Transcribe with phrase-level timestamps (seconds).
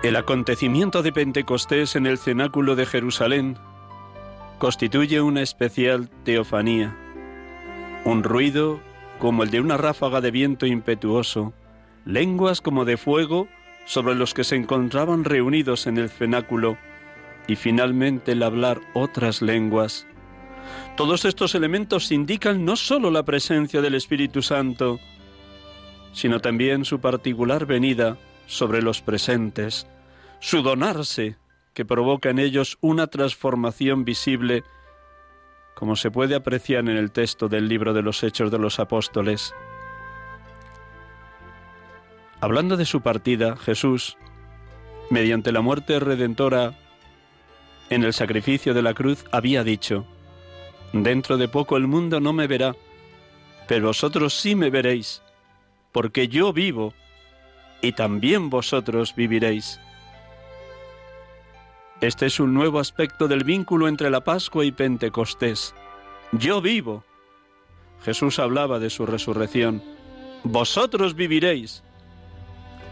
[0.00, 3.58] El acontecimiento de Pentecostés en el cenáculo de Jerusalén
[4.58, 6.96] constituye una especial teofanía,
[8.04, 8.78] un ruido
[9.18, 11.52] como el de una ráfaga de viento impetuoso,
[12.04, 13.48] lenguas como de fuego
[13.86, 16.78] sobre los que se encontraban reunidos en el cenáculo
[17.48, 20.06] y finalmente el hablar otras lenguas.
[20.96, 25.00] Todos estos elementos indican no sólo la presencia del Espíritu Santo,
[26.12, 28.16] sino también su particular venida
[28.48, 29.86] sobre los presentes,
[30.40, 31.36] su donarse,
[31.74, 34.64] que provoca en ellos una transformación visible,
[35.76, 39.54] como se puede apreciar en el texto del libro de los Hechos de los Apóstoles.
[42.40, 44.16] Hablando de su partida, Jesús,
[45.10, 46.72] mediante la muerte redentora
[47.90, 50.06] en el sacrificio de la cruz, había dicho,
[50.92, 52.74] Dentro de poco el mundo no me verá,
[53.66, 55.22] pero vosotros sí me veréis,
[55.92, 56.94] porque yo vivo
[57.82, 59.80] y también vosotros viviréis.
[62.00, 65.74] Este es un nuevo aspecto del vínculo entre la Pascua y Pentecostés.
[66.32, 67.04] Yo vivo.
[68.04, 69.82] Jesús hablaba de su resurrección.
[70.44, 71.82] Vosotros viviréis.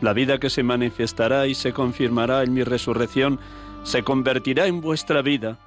[0.00, 3.38] La vida que se manifestará y se confirmará en mi resurrección
[3.84, 5.58] se convertirá en vuestra vida.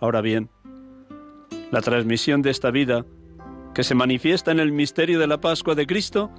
[0.00, 0.48] Ahora bien,
[1.72, 3.04] la transmisión de esta vida,
[3.74, 6.30] que se manifiesta en el misterio de la Pascua de Cristo,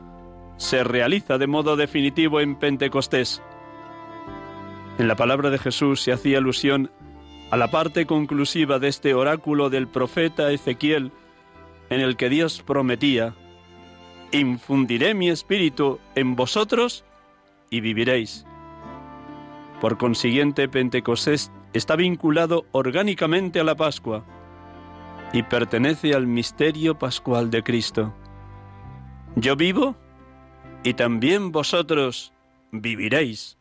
[0.61, 3.41] se realiza de modo definitivo en Pentecostés.
[4.99, 6.91] En la palabra de Jesús se hacía alusión
[7.49, 11.11] a la parte conclusiva de este oráculo del profeta Ezequiel,
[11.89, 13.33] en el que Dios prometía,
[14.31, 17.05] infundiré mi espíritu en vosotros
[17.71, 18.45] y viviréis.
[19.81, 24.23] Por consiguiente, Pentecostés está vinculado orgánicamente a la Pascua
[25.33, 28.13] y pertenece al misterio pascual de Cristo.
[29.35, 29.95] Yo vivo
[30.83, 32.33] y también vosotros
[32.71, 33.57] viviréis.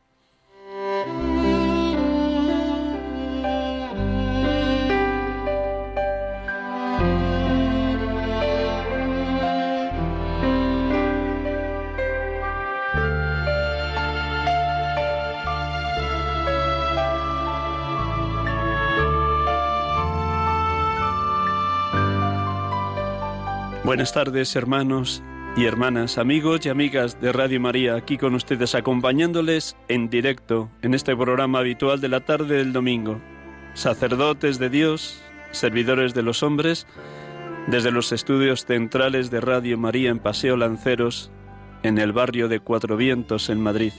[23.83, 25.21] Buenas tardes, hermanos
[25.57, 30.95] y hermanas, amigos y amigas de Radio María, aquí con ustedes acompañándoles en directo en
[30.95, 33.21] este programa habitual de la tarde del domingo.
[33.75, 35.21] Sacerdotes de Dios,
[35.51, 36.87] servidores de los hombres,
[37.67, 41.31] desde los estudios centrales de Radio María en Paseo Lanceros,
[41.83, 43.93] en el barrio de Cuatro Vientos, en Madrid.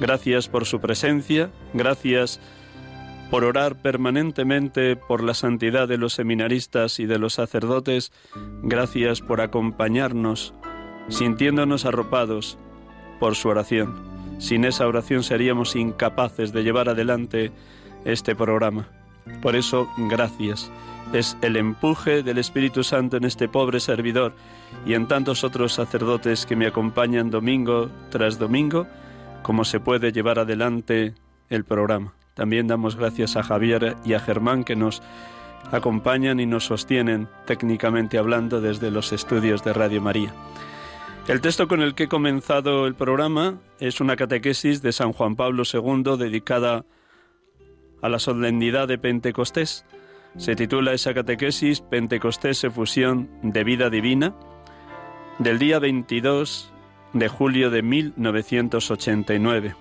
[0.00, 2.40] Gracias por su presencia, gracias
[3.30, 8.12] por orar permanentemente por la santidad de los seminaristas y de los sacerdotes,
[8.62, 10.54] gracias por acompañarnos,
[11.08, 12.58] sintiéndonos arropados
[13.20, 13.94] por su oración.
[14.38, 17.52] Sin esa oración seríamos incapaces de llevar adelante
[18.04, 18.88] este programa.
[19.40, 20.70] Por eso, gracias.
[21.12, 24.34] Es el empuje del Espíritu Santo en este pobre servidor
[24.84, 28.86] y en tantos otros sacerdotes que me acompañan domingo tras domingo,
[29.42, 31.14] como se puede llevar adelante
[31.50, 32.14] el programa.
[32.34, 35.02] También damos gracias a Javier y a Germán que nos
[35.70, 40.34] acompañan y nos sostienen técnicamente hablando desde los estudios de Radio María.
[41.26, 45.36] El texto con el que he comenzado el programa es una catequesis de San Juan
[45.36, 46.84] Pablo II dedicada
[48.02, 49.86] a la solemnidad de Pentecostés.
[50.36, 54.34] Se titula esa catequesis Pentecostés efusión de vida divina
[55.38, 56.70] del día 22
[57.14, 59.74] de julio de 1989.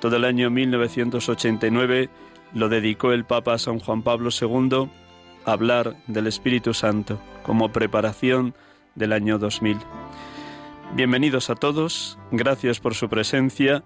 [0.00, 2.08] Todo el año 1989
[2.54, 4.88] lo dedicó el Papa San Juan Pablo II
[5.44, 8.54] a hablar del Espíritu Santo como preparación
[8.94, 9.76] del año 2000.
[10.92, 13.84] Bienvenidos a todos, gracias por su presencia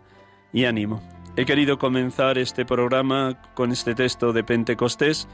[0.54, 1.02] y ánimo.
[1.36, 5.28] He querido comenzar este programa con este texto de Pentecostés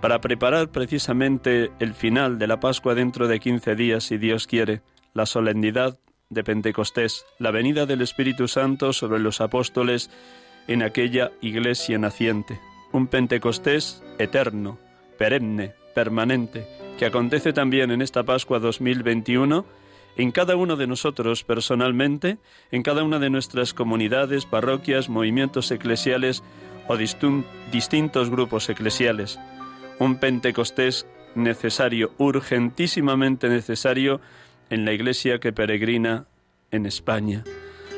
[0.00, 4.82] para preparar precisamente el final de la Pascua dentro de 15 días, si Dios quiere,
[5.14, 5.96] la solemnidad
[6.28, 10.10] de Pentecostés, la venida del Espíritu Santo sobre los apóstoles
[10.66, 12.58] en aquella iglesia naciente.
[12.90, 14.76] Un Pentecostés eterno,
[15.18, 16.66] perenne, permanente,
[16.98, 19.81] que acontece también en esta Pascua 2021
[20.16, 22.38] en cada uno de nosotros personalmente,
[22.70, 26.42] en cada una de nuestras comunidades, parroquias, movimientos eclesiales
[26.88, 29.38] o distintos grupos eclesiales.
[29.98, 34.20] Un Pentecostés necesario, urgentísimamente necesario
[34.70, 36.26] en la iglesia que peregrina
[36.70, 37.44] en España,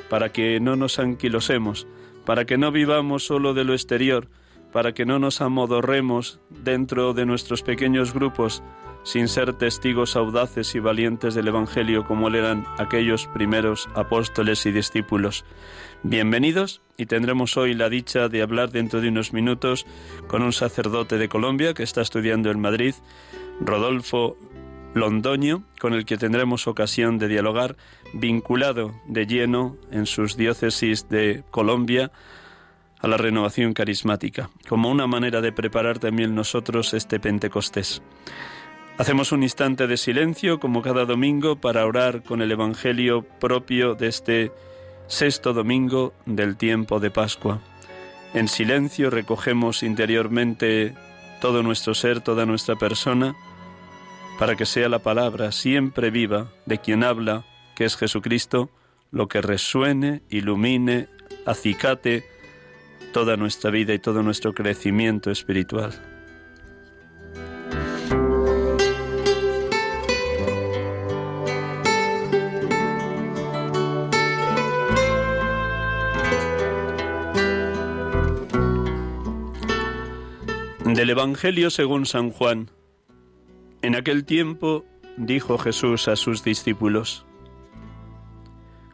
[0.09, 1.87] para que no nos anquilosemos,
[2.25, 4.29] para que no vivamos solo de lo exterior,
[4.73, 8.63] para que no nos amodorremos dentro de nuestros pequeños grupos,
[9.05, 15.45] sin ser testigos audaces y valientes del Evangelio como eran aquellos primeros apóstoles y discípulos.
[16.03, 19.87] Bienvenidos y tendremos hoy la dicha de hablar dentro de unos minutos
[20.27, 22.95] con un sacerdote de Colombia que está estudiando en Madrid,
[23.61, 24.37] Rodolfo
[24.95, 27.77] Londoño, con el que tendremos ocasión de dialogar,
[28.15, 32.11] vinculado de lleno en sus diócesis de Colombia
[33.01, 38.03] a la renovación carismática, como una manera de preparar también nosotros este Pentecostés.
[38.97, 44.07] Hacemos un instante de silencio, como cada domingo, para orar con el Evangelio propio de
[44.07, 44.53] este
[45.09, 47.61] sexto domingo del tiempo de Pascua.
[48.35, 50.95] En silencio recogemos interiormente
[51.41, 53.35] todo nuestro ser, toda nuestra persona,
[54.39, 57.45] para que sea la palabra siempre viva de quien habla,
[57.75, 58.71] que es Jesucristo,
[59.11, 61.09] lo que resuene, ilumine,
[61.47, 62.25] acicate
[63.13, 66.14] toda nuestra vida y todo nuestro crecimiento espiritual.
[80.95, 82.71] Del Evangelio según San Juan.
[83.83, 84.85] En aquel tiempo
[85.17, 87.27] dijo Jesús a sus discípulos,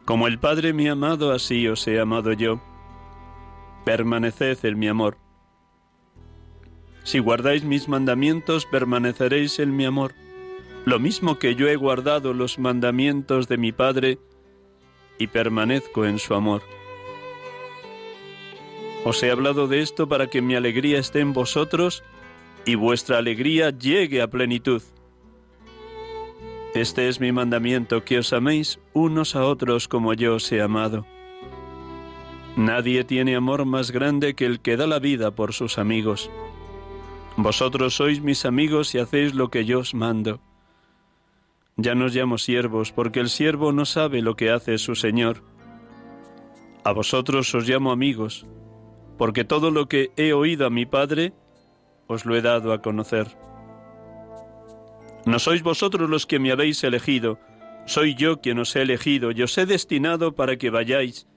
[0.03, 2.59] Como el Padre me ha amado, así os he amado yo.
[3.85, 5.19] Permaneced en mi amor.
[7.03, 10.15] Si guardáis mis mandamientos, permaneceréis en mi amor,
[10.85, 14.17] lo mismo que yo he guardado los mandamientos de mi Padre
[15.19, 16.63] y permanezco en su amor.
[19.03, 22.03] Os he hablado de esto para que mi alegría esté en vosotros
[22.65, 24.83] y vuestra alegría llegue a plenitud.
[26.75, 31.05] Este es mi mandamiento, que os améis unos a otros como yo os he amado.
[32.55, 36.29] Nadie tiene amor más grande que el que da la vida por sus amigos.
[37.37, 40.39] Vosotros sois mis amigos y hacéis lo que yo os mando.
[41.75, 45.43] Ya no os llamo siervos, porque el siervo no sabe lo que hace su Señor.
[46.83, 48.45] A vosotros os llamo amigos,
[49.21, 51.31] porque todo lo que he oído a mi Padre,
[52.07, 53.27] os lo he dado a conocer.
[55.27, 57.37] No sois vosotros los que me habéis elegido,
[57.85, 61.27] soy yo quien os he elegido y os he destinado para que vayáis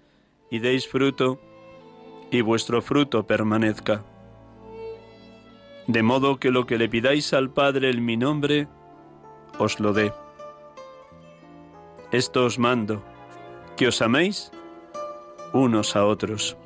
[0.51, 1.39] y deis fruto,
[2.31, 4.03] y vuestro fruto permanezca.
[5.87, 8.67] De modo que lo que le pidáis al Padre en mi nombre,
[9.59, 10.11] os lo dé.
[12.13, 13.05] Esto os mando,
[13.77, 14.51] que os améis
[15.53, 16.57] unos a otros.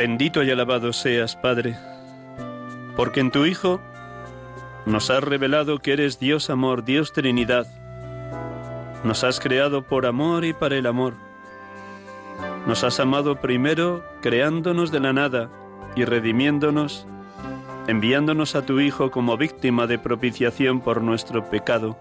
[0.00, 1.76] Bendito y alabado seas, Padre,
[2.96, 3.82] porque en tu Hijo
[4.86, 7.66] nos has revelado que eres Dios amor, Dios Trinidad.
[9.04, 11.16] Nos has creado por amor y para el amor.
[12.66, 15.50] Nos has amado primero creándonos de la nada
[15.94, 17.06] y redimiéndonos,
[17.86, 21.98] enviándonos a tu Hijo como víctima de propiciación por nuestro pecado.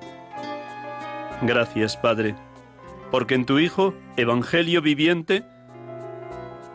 [1.41, 2.35] Gracias, Padre,
[3.11, 5.43] porque en tu Hijo, Evangelio viviente,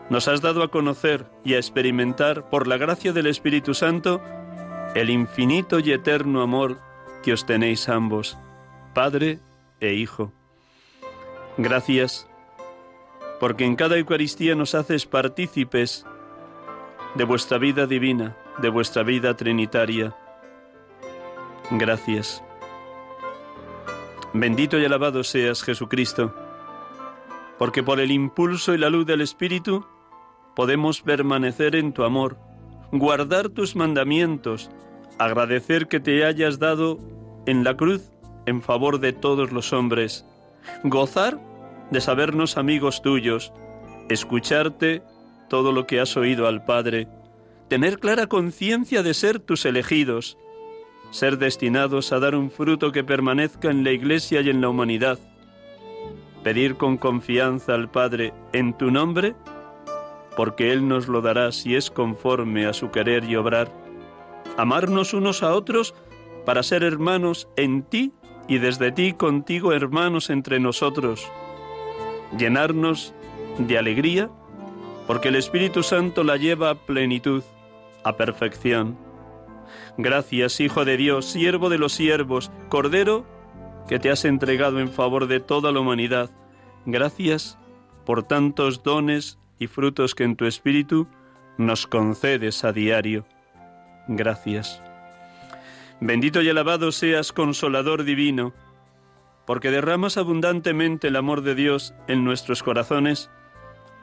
[0.09, 4.21] nos has dado a conocer y a experimentar, por la gracia del Espíritu Santo,
[4.93, 6.79] el infinito y eterno amor
[7.23, 8.37] que os tenéis ambos,
[8.93, 9.39] Padre
[9.79, 10.31] e Hijo.
[11.57, 12.27] Gracias,
[13.39, 16.05] porque en cada Eucaristía nos haces partícipes
[17.15, 20.15] de vuestra vida divina, de vuestra vida trinitaria.
[21.71, 22.43] Gracias.
[24.33, 26.35] Bendito y alabado seas Jesucristo,
[27.57, 29.85] porque por el impulso y la luz del Espíritu
[30.55, 32.37] podemos permanecer en tu amor,
[32.91, 34.69] guardar tus mandamientos,
[35.17, 36.99] agradecer que te hayas dado
[37.45, 38.11] en la cruz
[38.45, 40.25] en favor de todos los hombres,
[40.83, 41.39] gozar
[41.91, 43.51] de sabernos amigos tuyos,
[44.09, 45.03] escucharte
[45.49, 47.07] todo lo que has oído al Padre,
[47.67, 50.37] tener clara conciencia de ser tus elegidos,
[51.11, 55.19] ser destinados a dar un fruto que permanezca en la Iglesia y en la humanidad,
[56.43, 59.35] pedir con confianza al Padre en tu nombre,
[60.35, 63.71] porque Él nos lo dará si es conforme a su querer y obrar.
[64.57, 65.95] Amarnos unos a otros
[66.45, 68.13] para ser hermanos en ti
[68.47, 71.31] y desde ti contigo hermanos entre nosotros.
[72.37, 73.13] Llenarnos
[73.57, 74.29] de alegría
[75.07, 77.43] porque el Espíritu Santo la lleva a plenitud,
[78.03, 78.97] a perfección.
[79.97, 83.25] Gracias, Hijo de Dios, siervo de los siervos, Cordero,
[83.87, 86.31] que te has entregado en favor de toda la humanidad.
[86.85, 87.57] Gracias
[88.05, 91.07] por tantos dones y frutos que en tu Espíritu
[91.57, 93.25] nos concedes a diario.
[94.07, 94.81] Gracias.
[96.01, 98.53] Bendito y alabado seas, consolador divino,
[99.45, 103.29] porque derramas abundantemente el amor de Dios en nuestros corazones,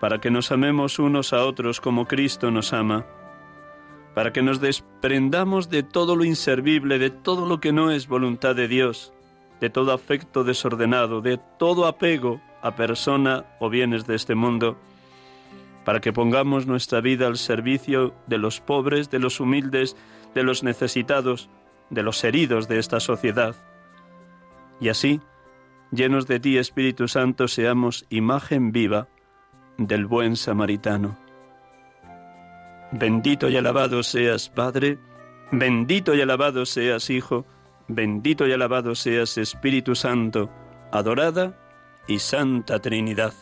[0.01, 3.07] para que nos amemos unos a otros como Cristo nos ama,
[4.15, 8.57] para que nos desprendamos de todo lo inservible, de todo lo que no es voluntad
[8.57, 9.13] de Dios,
[9.61, 14.77] de todo afecto desordenado, de todo apego a persona o bienes de este mundo,
[15.85, 19.97] para que pongamos nuestra vida al servicio de los pobres, de los humildes,
[20.35, 21.51] de los necesitados,
[21.91, 23.55] de los heridos de esta sociedad.
[24.81, 25.21] Y así,
[25.91, 29.09] llenos de ti, Espíritu Santo, seamos imagen viva
[29.79, 31.19] del buen samaritano.
[32.93, 34.99] Bendito y alabado seas, Padre,
[35.51, 37.47] bendito y alabado seas, Hijo,
[37.89, 40.51] bendito y alabado seas, Espíritu Santo,
[40.93, 41.59] adorada
[42.07, 43.33] y Santa Trinidad.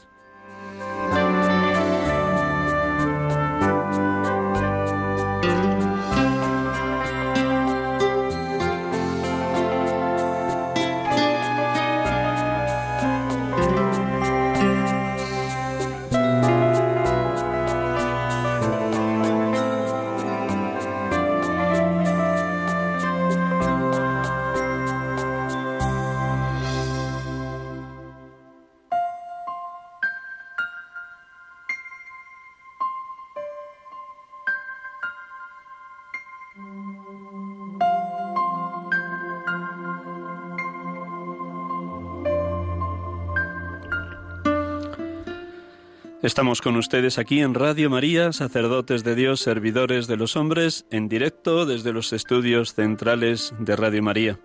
[46.23, 51.09] Estamos con ustedes aquí en Radio María, sacerdotes de Dios, servidores de los hombres, en
[51.09, 54.39] directo desde los estudios centrales de Radio María.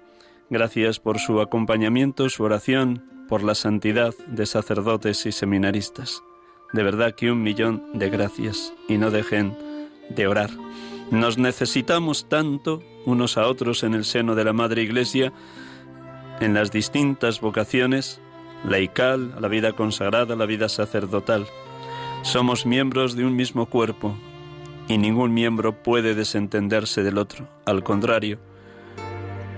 [0.50, 6.24] Gracias por su acompañamiento, su oración, por la santidad de sacerdotes y seminaristas.
[6.72, 9.58] De verdad que un millón de gracias y no dejen
[10.10, 10.51] de orar.
[11.12, 15.34] Nos necesitamos tanto unos a otros en el seno de la Madre Iglesia,
[16.39, 18.22] en las distintas vocaciones,
[18.63, 21.46] laical, la vida consagrada, la vida sacerdotal.
[22.25, 24.17] Somos miembros de un mismo cuerpo
[24.88, 27.48] y ningún miembro puede desentenderse del otro.
[27.65, 28.39] Al contrario,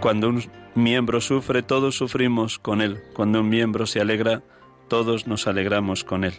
[0.01, 0.43] cuando un
[0.75, 2.99] miembro sufre, todos sufrimos con él.
[3.13, 4.43] Cuando un miembro se alegra,
[4.89, 6.33] todos nos alegramos con él.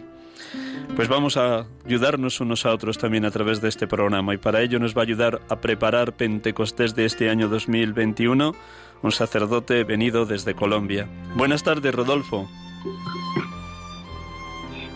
[0.95, 4.61] Pues vamos a ayudarnos unos a otros también a través de este programa y para
[4.61, 8.53] ello nos va a ayudar a preparar Pentecostés de este año 2021
[9.01, 11.09] un sacerdote venido desde Colombia.
[11.35, 12.47] Buenas tardes, Rodolfo.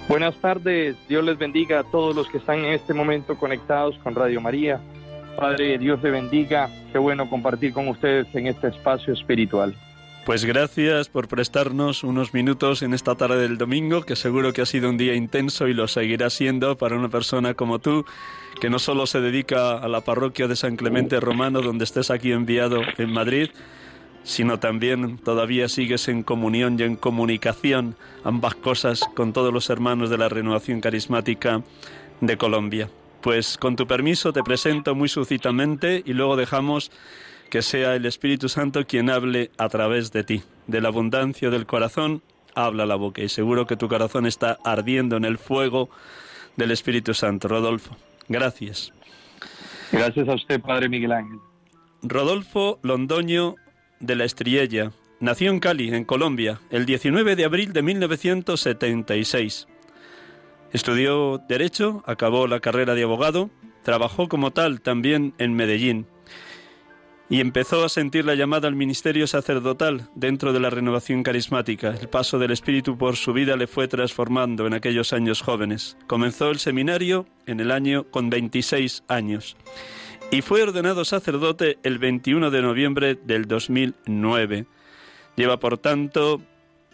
[0.07, 4.15] Buenas tardes, Dios les bendiga a todos los que están en este momento conectados con
[4.15, 4.81] Radio María.
[5.37, 9.73] Padre, Dios le bendiga, qué bueno compartir con ustedes en este espacio espiritual.
[10.25, 14.65] Pues gracias por prestarnos unos minutos en esta tarde del domingo, que seguro que ha
[14.65, 18.05] sido un día intenso y lo seguirá siendo para una persona como tú,
[18.61, 22.31] que no solo se dedica a la parroquia de San Clemente Romano, donde estés aquí
[22.31, 23.49] enviado en Madrid,
[24.23, 30.09] sino también todavía sigues en comunión y en comunicación, ambas cosas, con todos los hermanos
[30.09, 31.61] de la Renovación Carismática
[32.21, 32.89] de Colombia.
[33.21, 36.91] Pues con tu permiso te presento muy sucintamente y luego dejamos
[37.49, 40.43] que sea el Espíritu Santo quien hable a través de ti.
[40.67, 42.21] De la abundancia del corazón
[42.55, 45.89] habla la boca y seguro que tu corazón está ardiendo en el fuego
[46.55, 47.47] del Espíritu Santo.
[47.47, 47.95] Rodolfo,
[48.27, 48.91] gracias.
[49.91, 51.39] Gracias a usted, Padre Miguel Ángel.
[52.01, 53.55] Rodolfo Londoño
[54.03, 59.67] de la Estriella nació en Cali, en Colombia, el 19 de abril de 1976.
[60.73, 63.49] Estudió Derecho, acabó la carrera de abogado,
[63.83, 66.05] trabajó como tal también en Medellín
[67.29, 71.95] y empezó a sentir la llamada al ministerio sacerdotal dentro de la renovación carismática.
[71.99, 75.97] El paso del Espíritu por su vida le fue transformando en aquellos años jóvenes.
[76.07, 79.55] Comenzó el seminario en el año con 26 años
[80.33, 84.65] y fue ordenado sacerdote el 21 de noviembre del 2009.
[85.35, 86.41] Lleva, por tanto,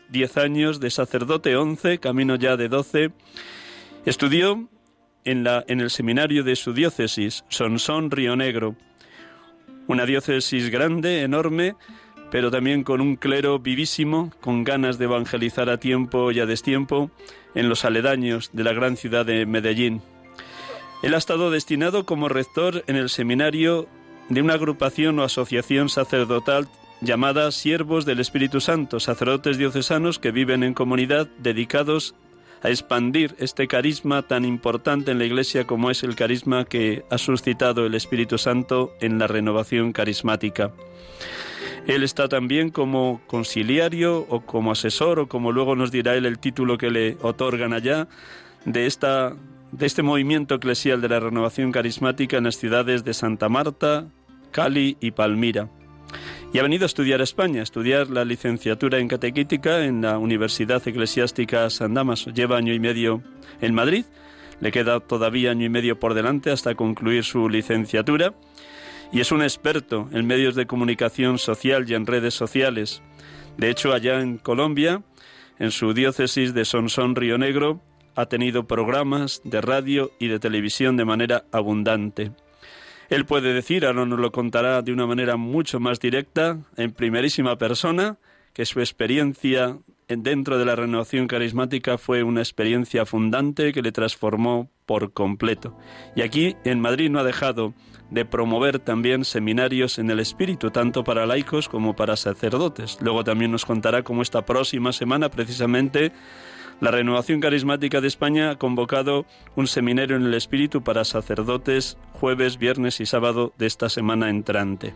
[0.10, 3.12] 10 años de sacerdote, 11, camino ya de 12.
[4.05, 4.67] Estudió
[5.24, 8.75] en, la, en el seminario de su diócesis, Sonsón Río Negro,
[9.88, 11.77] una diócesis grande, enorme,
[12.31, 17.10] pero también con un clero vivísimo, con ganas de evangelizar a tiempo y a destiempo
[17.55, 20.01] en los aledaños de la gran ciudad de Medellín.
[21.01, 23.88] Él ha estado destinado como rector en el seminario
[24.27, 26.68] de una agrupación o asociación sacerdotal
[27.01, 32.15] llamada Siervos del Espíritu Santo, sacerdotes diocesanos que viven en comunidad dedicados
[32.62, 37.18] a expandir este carisma tan importante en la Iglesia como es el carisma que ha
[37.18, 40.74] suscitado el Espíritu Santo en la renovación carismática.
[41.88, 46.39] Él está también como conciliario o como asesor o como luego nos dirá él el
[46.39, 48.10] título que le otorgan allá
[48.65, 49.36] de esta
[49.72, 54.08] de este movimiento eclesial de la renovación carismática en las ciudades de Santa Marta,
[54.52, 55.70] Cali y Palmira.
[56.52, 60.18] Y ha venido a estudiar a España, a estudiar la licenciatura en catequítica en la
[60.18, 62.32] Universidad Eclesiástica San Damaso.
[62.32, 63.22] Lleva año y medio
[63.62, 64.06] en Madrid,
[64.60, 68.34] le queda todavía año y medio por delante hasta concluir su licenciatura
[69.12, 73.02] y es un experto en medios de comunicación social y en redes sociales.
[73.58, 75.04] De hecho, allá en Colombia,
[75.58, 77.82] en su diócesis de Sonsón Río Negro,
[78.19, 82.32] ha tenido programas de radio y de televisión de manera abundante.
[83.10, 87.58] Él puede decir, ahora nos lo contará de una manera mucho más directa, en primerísima
[87.58, 88.17] persona,
[88.53, 89.77] que su experiencia
[90.10, 95.77] dentro de la renovación carismática fue una experiencia fundante que le transformó por completo.
[96.15, 97.73] Y aquí en Madrid no ha dejado
[98.10, 102.97] de promover también seminarios en el espíritu, tanto para laicos como para sacerdotes.
[103.01, 106.12] Luego también nos contará cómo esta próxima semana precisamente
[106.82, 112.58] la Renovación Carismática de España ha convocado un seminario en el Espíritu para sacerdotes jueves,
[112.58, 114.94] viernes y sábado de esta semana entrante.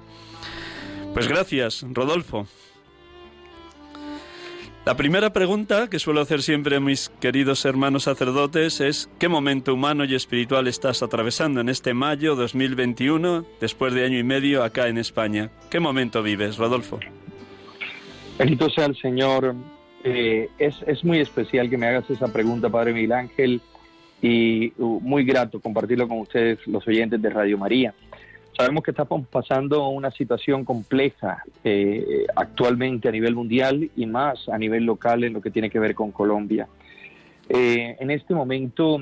[1.13, 2.47] Pues gracias, Rodolfo.
[4.85, 9.73] La primera pregunta que suelo hacer siempre a mis queridos hermanos sacerdotes es ¿qué momento
[9.73, 14.89] humano y espiritual estás atravesando en este mayo 2021, después de año y medio acá
[14.89, 15.51] en España?
[15.69, 16.99] ¿Qué momento vives, Rodolfo?
[18.37, 19.55] Bendito sea el Señor
[20.03, 23.61] eh, es, es, muy especial que me hagas esa pregunta, Padre Miguel Ángel,
[24.21, 27.93] y uh, muy grato compartirlo con ustedes, los oyentes de Radio María.
[28.57, 34.57] Sabemos que estamos pasando una situación compleja eh, actualmente a nivel mundial y más a
[34.57, 36.67] nivel local en lo que tiene que ver con Colombia.
[37.49, 38.99] Eh, en este momento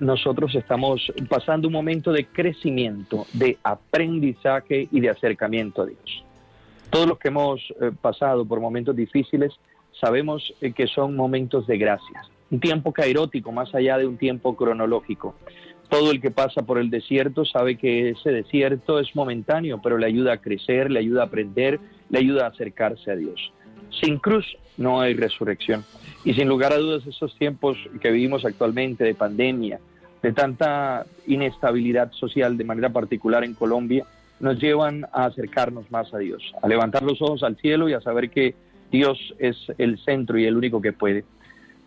[0.00, 6.24] nosotros estamos pasando un momento de crecimiento, de aprendizaje y de acercamiento a Dios.
[6.90, 7.62] Todos los que hemos
[8.00, 9.52] pasado por momentos difíciles
[9.92, 14.56] sabemos eh, que son momentos de gracias, un tiempo cairótico más allá de un tiempo
[14.56, 15.34] cronológico.
[15.88, 20.06] Todo el que pasa por el desierto sabe que ese desierto es momentáneo, pero le
[20.06, 23.52] ayuda a crecer, le ayuda a aprender, le ayuda a acercarse a Dios.
[24.02, 24.44] Sin cruz
[24.76, 25.84] no hay resurrección.
[26.24, 29.80] Y sin lugar a dudas, esos tiempos que vivimos actualmente de pandemia,
[30.22, 34.04] de tanta inestabilidad social, de manera particular en Colombia,
[34.40, 38.00] nos llevan a acercarnos más a Dios, a levantar los ojos al cielo y a
[38.00, 38.54] saber que
[38.90, 41.24] Dios es el centro y el único que puede.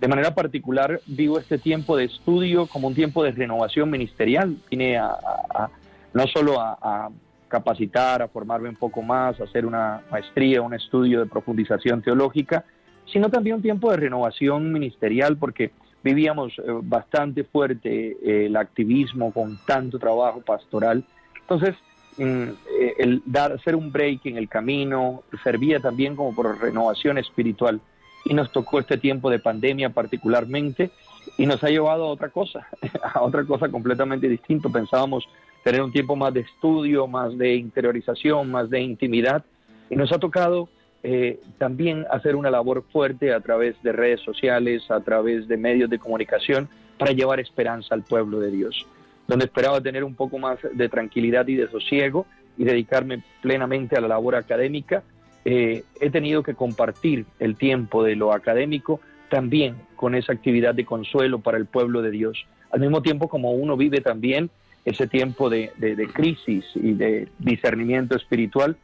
[0.02, 4.58] De manera particular, vivo este tiempo de estudio como un tiempo de renovación ministerial.
[4.70, 5.70] Vine a,
[6.14, 7.12] no solo a,
[7.48, 12.64] capacitar, a formarme un poco más, a hacer una maestría, un estudio de profundización teológica,
[13.12, 19.32] sino también un tiempo de renovación ministerial, porque vivíamos eh, bastante fuerte eh, el activismo
[19.32, 21.04] con tanto trabajo pastoral.
[21.42, 21.76] Entonces,
[22.22, 27.82] el dar, hacer un break en el camino, servía también como por renovación espiritual.
[28.26, 30.92] Y nos tocó este tiempo de pandemia particularmente
[31.38, 32.68] y nos ha llevado a otra cosa,
[33.14, 34.70] a otra cosa completamente distinta.
[34.70, 35.28] Pensábamos
[35.64, 39.44] tener un tiempo más de estudio, más de interiorización, más de intimidad
[39.90, 40.70] y nos ha tocado
[41.04, 45.90] eh, también hacer una labor fuerte a través de redes sociales, a través de medios
[45.90, 48.88] de comunicación para llevar esperanza al pueblo de Dios
[49.32, 52.26] donde esperaba tener un poco más de tranquilidad y de sosiego
[52.58, 55.04] y dedicarme plenamente a la labor académica,
[55.46, 60.84] eh, he tenido que compartir el tiempo de lo académico también con esa actividad de
[60.84, 62.46] consuelo para el pueblo de Dios.
[62.72, 64.50] Al mismo tiempo como uno vive también
[64.84, 68.76] ese tiempo de, de crisis y de discernimiento espiritual,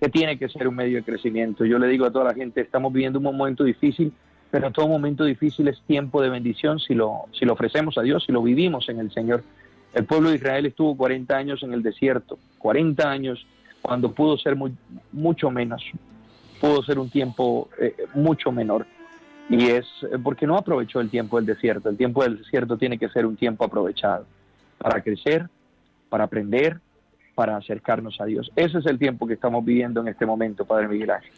[0.00, 1.64] que tiene que ser un medio de crecimiento.
[1.64, 4.12] Yo le digo a toda la gente, estamos viviendo un momento difícil,
[4.52, 8.22] pero todo momento difícil es tiempo de bendición si lo, si lo ofrecemos a Dios,
[8.24, 9.42] si lo vivimos en el Señor.
[9.96, 13.46] El pueblo de Israel estuvo 40 años en el desierto, 40 años
[13.80, 14.54] cuando pudo ser
[15.10, 15.82] mucho menos,
[16.60, 18.86] pudo ser un tiempo eh, mucho menor.
[19.48, 19.86] Y es
[20.22, 21.88] porque no aprovechó el tiempo del desierto.
[21.88, 24.26] El tiempo del desierto tiene que ser un tiempo aprovechado
[24.76, 25.48] para crecer,
[26.10, 26.78] para aprender,
[27.34, 28.52] para acercarnos a Dios.
[28.54, 31.32] Ese es el tiempo que estamos viviendo en este momento, Padre Miguel Ángel.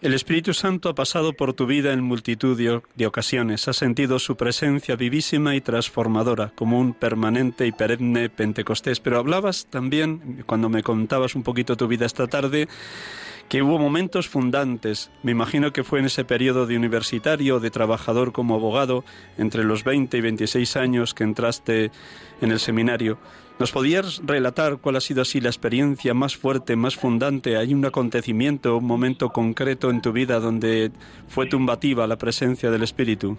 [0.00, 3.66] El Espíritu Santo ha pasado por tu vida en multitud de, ocasiones.
[3.66, 9.00] Has sentido su presencia vivísima y transformadora, como un permanente y perenne Pentecostés.
[9.00, 12.68] Pero hablabas también, cuando me contabas un poquito tu vida esta tarde,
[13.48, 15.10] que hubo momentos fundantes.
[15.24, 19.04] Me imagino que fue en ese periodo de universitario, de trabajador como abogado,
[19.36, 21.90] entre los 20 y 26 años que entraste
[22.40, 23.18] en el seminario.
[23.58, 27.56] ¿Nos podías relatar cuál ha sido así la experiencia más fuerte, más fundante?
[27.56, 30.92] ¿Hay un acontecimiento, un momento concreto en tu vida donde
[31.26, 33.36] fue tumbativa la presencia del Espíritu?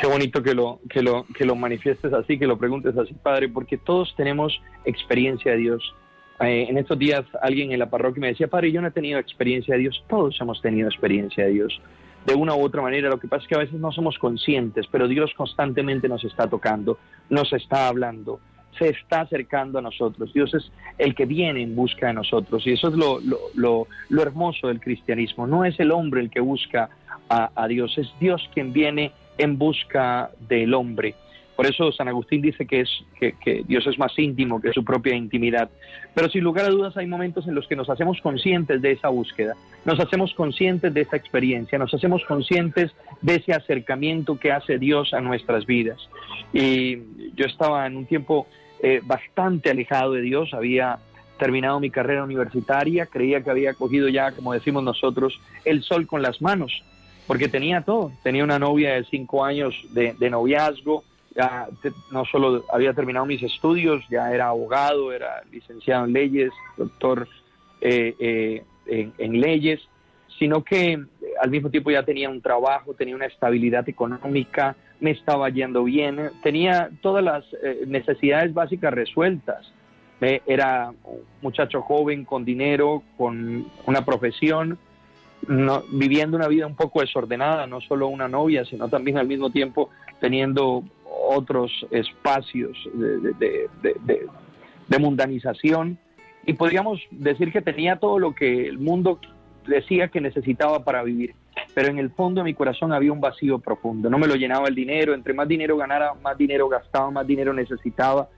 [0.00, 3.50] Qué bonito que lo, que lo, que lo manifiestes así, que lo preguntes así, Padre,
[3.50, 5.94] porque todos tenemos experiencia de Dios.
[6.40, 9.18] Eh, en estos días alguien en la parroquia me decía, Padre, yo no he tenido
[9.18, 10.02] experiencia de Dios.
[10.08, 11.78] Todos hemos tenido experiencia de Dios
[12.28, 13.08] de una u otra manera.
[13.08, 16.46] Lo que pasa es que a veces no somos conscientes, pero Dios constantemente nos está
[16.46, 16.98] tocando,
[17.30, 18.38] nos está hablando,
[18.78, 20.32] se está acercando a nosotros.
[20.34, 22.66] Dios es el que viene en busca de nosotros.
[22.66, 23.18] Y eso es lo,
[23.54, 25.46] lo, lo, hermoso del cristianismo.
[25.46, 26.90] No es el hombre el que busca
[27.30, 31.14] a, a Dios, es Dios quien viene en busca del hombre.
[31.58, 35.16] Por eso San Agustín dice que, es, que, Dios es más íntimo que su propia
[35.16, 35.68] intimidad.
[36.14, 39.08] Pero sin lugar a dudas hay momentos en los que nos hacemos conscientes de esa
[39.08, 42.92] búsqueda, nos hacemos conscientes de esa experiencia, nos hacemos conscientes
[43.22, 45.98] de ese acercamiento que hace Dios a nuestras vidas.
[46.52, 46.98] Y
[47.34, 48.46] yo estaba en un tiempo
[48.80, 51.00] eh, bastante alejado de Dios, había
[51.40, 56.22] terminado mi carrera universitaria, creía que había cogido ya, como decimos nosotros, el sol con
[56.22, 56.84] las manos,
[57.26, 61.02] porque tenía todo, tenía una novia de cinco años de noviazgo,
[61.34, 61.68] ya
[62.10, 67.28] no solo había terminado mis estudios, ya era abogado, era licenciado en leyes, doctor
[67.80, 69.80] eh, eh, en, leyes,
[70.38, 70.98] sino que
[71.40, 76.30] al mismo tiempo ya tenía un trabajo, tenía una estabilidad económica, me estaba yendo bien,
[76.42, 79.72] tenía todas las eh, necesidades básicas resueltas.
[80.20, 80.92] era
[81.42, 84.78] muchacho joven con dinero, con una profesión,
[85.92, 89.90] viviendo una vida un poco desordenada, no solo una novia, sino también al mismo tiempo
[90.20, 90.82] teniendo
[91.28, 93.68] otros espacios de,
[94.98, 95.98] mundanización
[96.46, 99.20] y podríamos decir que tenía todo lo que el mundo
[99.66, 101.34] decía que necesitaba para vivir,
[101.74, 104.68] pero en el fondo de mi corazón había un vacío profundo, no me lo llenaba
[104.68, 108.28] el dinero, entre más dinero ganara, más dinero gastaba, más dinero necesitaba.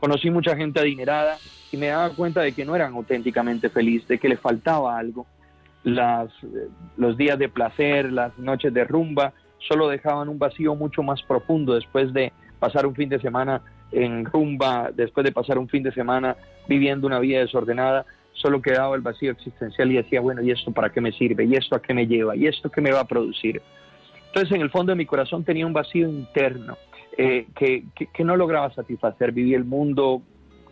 [0.00, 1.36] Conocí mucha gente adinerada
[1.70, 5.26] y me daba cuenta de que no eran auténticamente felices, de que le faltaba algo.
[5.84, 6.30] Las,
[6.96, 9.32] los días de placer, las noches de rumba,
[9.68, 14.24] solo dejaban un vacío mucho más profundo después de pasar un fin de semana en
[14.24, 16.36] rumba, después de pasar un fin de semana
[16.68, 20.90] viviendo una vida desordenada, solo quedaba el vacío existencial y decía, bueno, ¿y esto para
[20.90, 21.44] qué me sirve?
[21.44, 22.36] ¿Y esto a qué me lleva?
[22.36, 23.60] ¿Y esto qué me va a producir?
[24.26, 26.78] Entonces, en el fondo de mi corazón tenía un vacío interno
[27.18, 29.32] eh, que, que, no lograba satisfacer.
[29.32, 30.22] Vivía el mundo,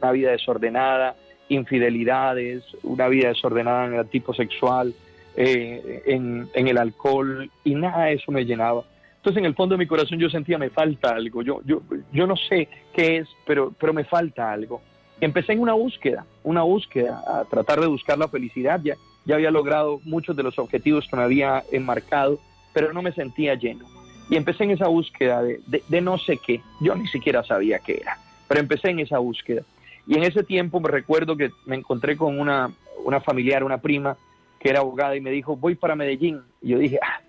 [0.01, 1.17] una vida desordenada,
[1.49, 4.95] infidelidades, una vida desordenada en el tipo sexual,
[5.37, 8.85] eh, en, el alcohol y nada de eso me llenaba.
[9.19, 12.27] Entonces en el fondo de mi corazón yo sentía me falta algo, yo, yo, yo
[12.27, 14.81] no sé qué es, pero, pero me falta algo.
[15.21, 19.51] empecé en una búsqueda, una búsqueda, a tratar de buscar la felicidad, ya, ya había
[19.51, 22.39] logrado muchos de los objetivos que me había enmarcado,
[22.73, 23.85] pero no me sentía lleno.
[24.31, 27.99] Y empecé en esa búsqueda de, de no sé qué, yo ni siquiera sabía qué
[28.01, 29.63] era, pero empecé en esa búsqueda.
[30.07, 32.71] Y en ese tiempo me recuerdo que me encontré con una,
[33.05, 34.17] una familiar, una prima,
[34.59, 36.41] que era abogada y me dijo, voy para Medellín.
[36.63, 37.21] Y yo dije, ah,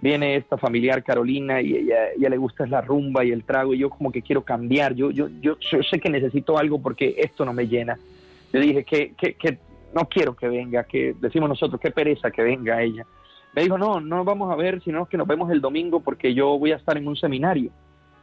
[0.00, 3.90] viene esta familiar Carolina y ella, le gusta la rumba y el trago y yo
[3.90, 5.56] como que quiero cambiar, yo, yo, yo,
[5.88, 7.98] sé que necesito algo porque esto no me llena.
[8.52, 9.58] Yo dije que, que,
[9.94, 13.06] no quiero que venga, que decimos nosotros, qué pereza que venga ella.
[13.54, 16.58] Me dijo, no, no vamos a ver, sino que nos vemos el domingo porque yo
[16.58, 17.70] voy a estar en un seminario.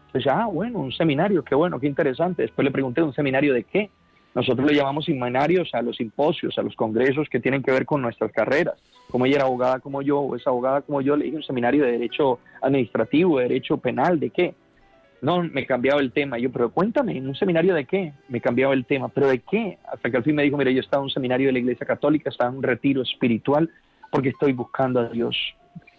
[0.07, 2.43] Entonces, ah, bueno, un seminario, qué bueno, qué interesante.
[2.43, 3.89] Después le pregunté, ¿un seminario de qué?
[4.35, 8.01] Nosotros le llamamos seminarios a los simposios, a los congresos que tienen que ver con
[8.01, 8.75] nuestras carreras.
[9.11, 11.83] Como ella era abogada como yo, o es abogada como yo, le dije un seminario
[11.83, 14.55] de derecho administrativo, de derecho penal, ¿de qué?
[15.21, 16.37] No, me cambiaba el tema.
[16.37, 18.13] Yo, pero cuéntame, ¿en un seminario de qué?
[18.27, 19.77] Me cambiaba el tema, ¿pero de qué?
[19.89, 21.85] Hasta que al fin me dijo, mira, yo estaba en un seminario de la Iglesia
[21.85, 23.69] Católica, estaba en un retiro espiritual
[24.11, 25.37] porque estoy buscando a Dios.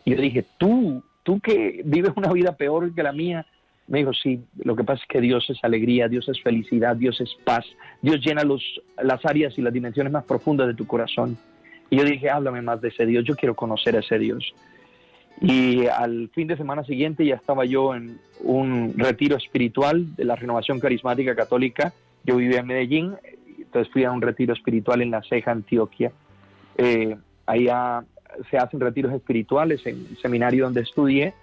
[0.05, 3.45] Y yo dije, tú tú que vives una vida peor que la mía,
[3.89, 7.21] me dijo, sí, lo que pasa es que Dios es alegría, Dios es felicidad, Dios
[7.21, 7.67] es paz,
[8.01, 8.63] Dios llena los,
[9.03, 11.37] las áreas y las dimensiones más profundas de tu corazón.
[11.91, 14.55] Y yo dije, háblame más de ese Dios, yo quiero conocer a ese Dios.
[15.41, 20.37] Y al fin de semana siguiente ya estaba yo en un retiro espiritual de la
[20.37, 21.93] Renovación Carismática Católica.
[22.25, 23.15] Yo vivía en Medellín,
[23.59, 26.13] entonces fui a un retiro espiritual en La Ceja, Antioquia.
[26.79, 27.17] Eh,
[27.47, 28.05] allá
[28.51, 31.35] se hacen retiros espirituales en el seminario donde estudié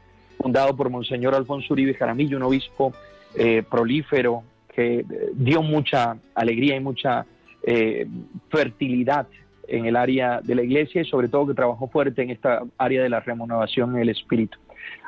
[0.41, 2.93] fundado por Monseñor Alfonso Uribe Jaramillo, un obispo
[3.35, 7.25] eh, prolífero que eh, dio mucha alegría y mucha
[7.63, 8.07] eh,
[8.49, 9.27] fertilidad
[9.71, 13.01] en el área de la iglesia y sobre todo que trabajó fuerte en esta área
[13.01, 14.57] de la renovación en el espíritu.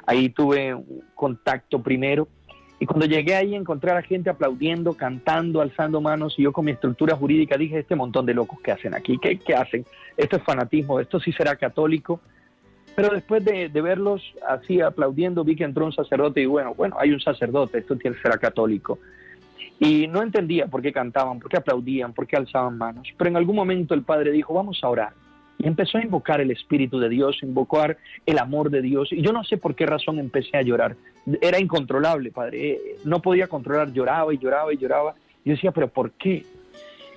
[0.05, 0.75] Ahí tuve
[1.15, 2.27] contacto primero
[2.79, 6.65] y cuando llegué ahí encontré a la gente aplaudiendo, cantando, alzando manos y yo con
[6.65, 9.85] mi estructura jurídica dije, este montón de locos que hacen aquí, ¿qué, qué hacen?
[10.17, 12.19] Esto es fanatismo, esto sí será católico.
[12.95, 17.11] Pero después de, verlos así aplaudiendo, vi que entró un sacerdote y bueno, bueno, hay
[17.11, 18.99] un sacerdote, esto tiene que ser católico.
[19.79, 23.07] Y no entendía por qué cantaban, por qué aplaudían, por qué alzaban manos.
[23.17, 25.13] Pero en algún momento el padre dijo, vamos a orar.
[25.57, 29.11] Y empezó a invocar el Espíritu de Dios, invocar el amor de Dios.
[29.11, 30.95] Y yo no sé por qué razón empecé a llorar.
[31.41, 32.71] Era incontrolable, padre.
[32.71, 35.15] Eh, no podía controlar, lloraba y lloraba y lloraba.
[35.45, 36.45] Yo decía, pero ¿por qué?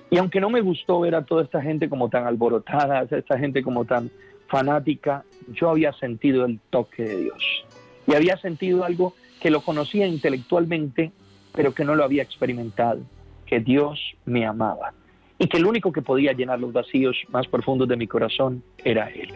[0.09, 3.37] Y aunque no me gustó ver a toda esta gente como tan alborotada, a esta
[3.37, 4.09] gente como tan
[4.47, 7.65] fanática, yo había sentido el toque de Dios.
[8.07, 11.11] Y había sentido algo que lo conocía intelectualmente,
[11.57, 13.01] pero que no lo había experimentado,
[13.47, 14.93] que Dios me amaba
[15.39, 19.09] y que el único que podía llenar los vacíos más profundos de mi corazón era
[19.09, 19.33] Él.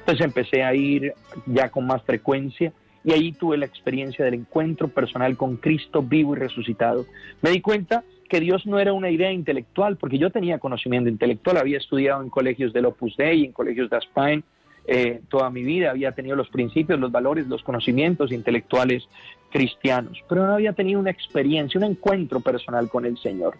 [0.00, 1.14] Entonces empecé a ir
[1.46, 2.72] ya con más frecuencia
[3.04, 7.06] y ahí tuve la experiencia del encuentro personal con Cristo vivo y resucitado.
[7.40, 11.56] Me di cuenta que Dios no era una idea intelectual, porque yo tenía conocimiento intelectual,
[11.56, 14.44] había estudiado en colegios del Opus Dei, en colegios de Aspain,
[14.86, 19.08] eh, toda mi vida, había tenido los principios, los valores, los conocimientos intelectuales
[19.50, 23.56] cristianos, pero no había tenido una experiencia, un encuentro personal con el Señor.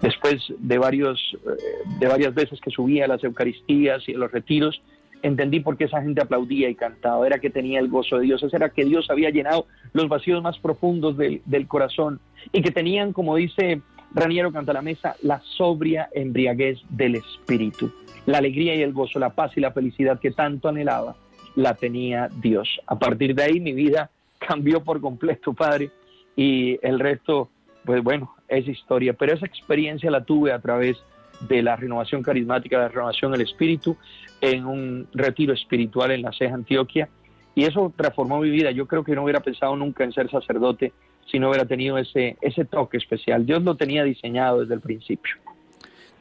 [0.00, 4.30] Después de, varios, eh, de varias veces que subía a las Eucaristías y a los
[4.30, 4.82] retiros,
[5.22, 8.44] entendí por qué esa gente aplaudía y cantaba, era que tenía el gozo de Dios,
[8.52, 12.20] era que Dios había llenado los vacíos más profundos del, corazón
[12.52, 13.80] y que tenían, como dice
[14.12, 17.90] Raniero Canta la Mesa, la sobria embriaguez del Espíritu
[18.26, 21.16] la alegría y el gozo, la paz y la felicidad que tanto anhelaba,
[21.56, 22.80] la tenía Dios.
[22.86, 24.10] A partir de ahí mi vida
[24.46, 25.90] cambió por completo, Padre,
[26.36, 27.48] y el resto,
[27.84, 29.12] pues bueno, es historia.
[29.12, 30.96] Pero esa experiencia la tuve a través
[31.40, 33.96] de la renovación carismática, la renovación del espíritu,
[34.40, 37.08] en un retiro espiritual en la Ceja, Antioquia,
[37.54, 38.70] y eso transformó mi vida.
[38.70, 40.92] Yo creo que no hubiera pensado nunca en ser sacerdote
[41.30, 43.46] si no hubiera tenido ese, ese toque especial.
[43.46, 45.34] Dios lo tenía diseñado desde el principio.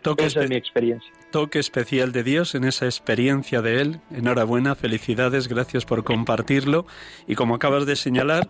[0.04, 1.12] Toque Esa es mi experiencia.
[1.32, 4.02] Toque especial de Dios en esa experiencia de Él.
[4.12, 6.86] Enhorabuena, felicidades, gracias por compartirlo.
[7.26, 8.50] Y como acabas de señalar,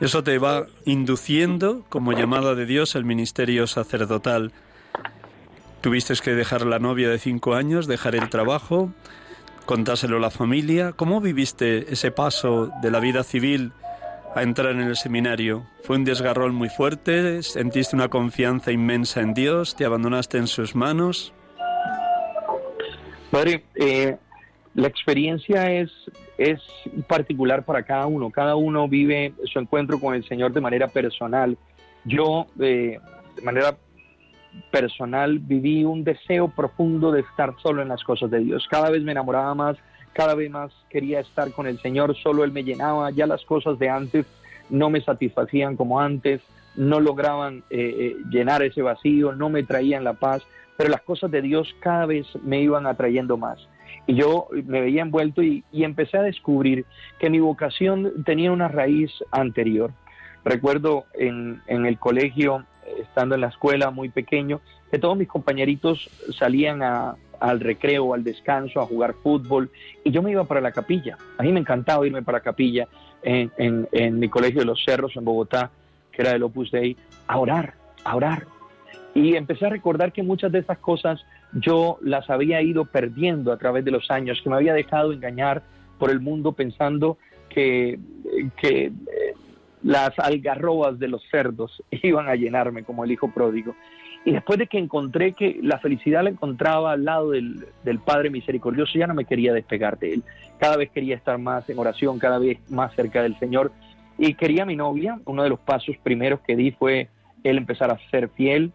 [0.00, 4.52] eso te va induciendo como llamada de Dios el ministerio sacerdotal.
[5.80, 8.92] Tuviste que dejar la novia de cinco años, dejar el trabajo,
[9.64, 10.92] contárselo a la familia.
[10.92, 13.72] ¿Cómo viviste ese paso de la vida civil
[14.34, 15.66] a entrar en el seminario?
[15.82, 17.42] ¿Fue un desgarrón muy fuerte?
[17.42, 19.76] ¿Sentiste una confianza inmensa en Dios?
[19.76, 21.32] ¿Te abandonaste en sus manos?
[23.30, 24.16] Padre, eh,
[24.74, 25.90] la experiencia es,
[26.38, 26.60] es
[27.06, 28.30] particular para cada uno.
[28.30, 31.56] Cada uno vive su encuentro con el Señor de manera personal.
[32.04, 32.98] Yo, eh,
[33.36, 33.76] de manera
[34.70, 38.66] personal, viví un deseo profundo de estar solo en las cosas de Dios.
[38.70, 39.76] Cada vez me enamoraba más
[40.14, 43.78] cada vez más quería estar con el Señor, solo Él me llenaba, ya las cosas
[43.78, 44.26] de antes
[44.70, 46.40] no me satisfacían como antes,
[46.76, 50.42] no lograban eh, eh, llenar ese vacío, no me traían la paz,
[50.76, 53.68] pero las cosas de Dios cada vez me iban atrayendo más.
[54.06, 56.84] Y yo me veía envuelto y, empecé a descubrir
[57.18, 59.92] que mi vocación tenía una raíz anterior.
[60.44, 62.64] Recuerdo en, en el colegio,
[63.00, 68.24] estando en la escuela muy pequeño, que todos mis compañeritos salían a, al recreo, al
[68.24, 69.70] descanso, a jugar fútbol,
[70.02, 71.18] y yo me iba para la capilla.
[71.38, 72.88] A mí me encantaba irme para la capilla
[73.22, 75.70] en, en, mi colegio de los Cerros en Bogotá,
[76.12, 78.46] que era del Opus Dei, a orar, a orar.
[79.14, 83.58] Y empecé a recordar que muchas de esas cosas yo las había ido perdiendo a
[83.58, 85.62] través de los años, que me había dejado engañar
[85.98, 87.16] por el mundo pensando
[87.48, 87.98] que,
[88.56, 88.92] que eh,
[89.84, 93.76] las algarrobas de los cerdos iban a llenarme como el hijo pródigo.
[94.24, 97.66] Y después de que encontré que la felicidad la encontraba al lado del,
[98.04, 100.22] Padre Misericordioso, ya no me quería despegar de Él.
[100.58, 103.72] Cada vez quería estar más en oración, cada vez más cerca del Señor.
[104.16, 105.18] Y quería a mi novia.
[105.26, 107.08] Uno de los pasos primeros que di fue
[107.42, 108.72] él empezar a ser fiel.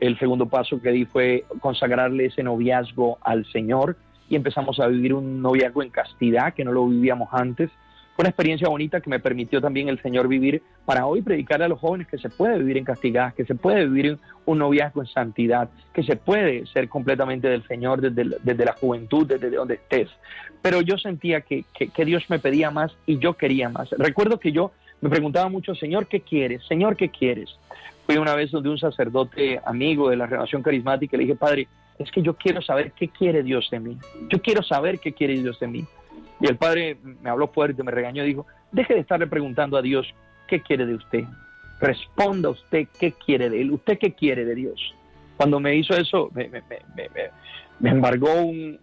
[0.00, 3.96] El segundo paso que di fue consagrarle ese noviazgo al Señor.
[4.28, 7.70] Y empezamos a vivir un noviazgo en castidad, que no lo vivíamos antes
[8.20, 11.78] Una experiencia bonita que me permitió también el Señor vivir para hoy predicar a los
[11.78, 15.70] jóvenes que se puede vivir en castidad, que se puede vivir un noviazgo en santidad,
[15.94, 20.10] que se puede ser completamente del Señor desde, desde la juventud, desde donde estés.
[20.60, 23.88] Pero yo sentía que, que Dios me pedía más y yo quería más.
[23.92, 26.62] Recuerdo que yo me preguntaba mucho, Señor, ¿qué quieres?
[26.66, 27.48] Señor, ¿qué quieres?
[28.04, 32.10] Fui una vez donde un sacerdote amigo de la renovación carismática le dije, Padre, es
[32.10, 33.96] que yo quiero saber qué quiere Dios de mí.
[34.28, 35.86] Yo quiero saber qué quiere Dios de mí.
[36.40, 40.12] Y el padre me habló fuerte, me regañó, dijo, deje de estarle preguntando a Dios
[40.48, 41.24] qué quiere de usted.
[41.80, 43.72] Responda usted qué quiere de él.
[43.72, 44.94] ¿Usted qué quiere de Dios?
[45.36, 46.50] Cuando me hizo eso, me,
[47.82, 48.78] embargó un,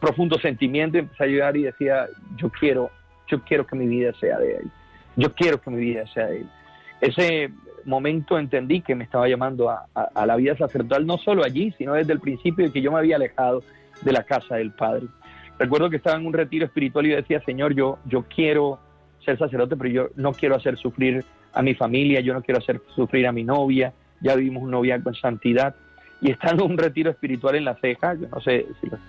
[0.00, 2.90] profundo sentimiento, empecé a llorar y decía, yo quiero,
[3.28, 4.70] yo quiero que mi vida sea de él.
[5.16, 6.48] Yo quiero que mi vida sea de él.
[7.00, 7.50] Ese
[7.84, 11.94] momento entendí que me estaba llamando a, a la vida sacerdotal, no solo allí, sino
[11.94, 13.62] desde el principio de que yo me había alejado
[14.02, 15.06] de la casa del Padre.
[15.60, 18.80] Recuerdo que estaba en un retiro espiritual y decía, Señor, yo, yo quiero
[19.22, 22.80] ser sacerdote, pero yo no quiero hacer sufrir a mi familia, yo no quiero hacer
[22.94, 23.92] sufrir a mi novia,
[24.22, 25.76] ya vivimos un noviazgo en santidad.
[26.22, 29.00] Y estando en un retiro espiritual en la ceja, yo no sé si los,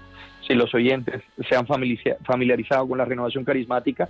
[0.46, 4.10] si los oyentes se han familiarizado con la renovación carismática,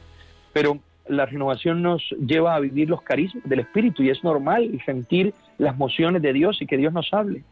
[0.51, 5.35] pero la renovación nos lleva a vivir los carismas del Espíritu y es normal sentir
[5.59, 7.43] las mociones de Dios y que Dios nos hable.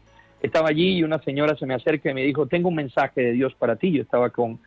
[0.42, 3.32] Estaba allí y una señora se me acerca y me dijo, tengo un mensaje de
[3.32, 3.92] Dios para ti.
[3.92, 4.58] Yo estaba con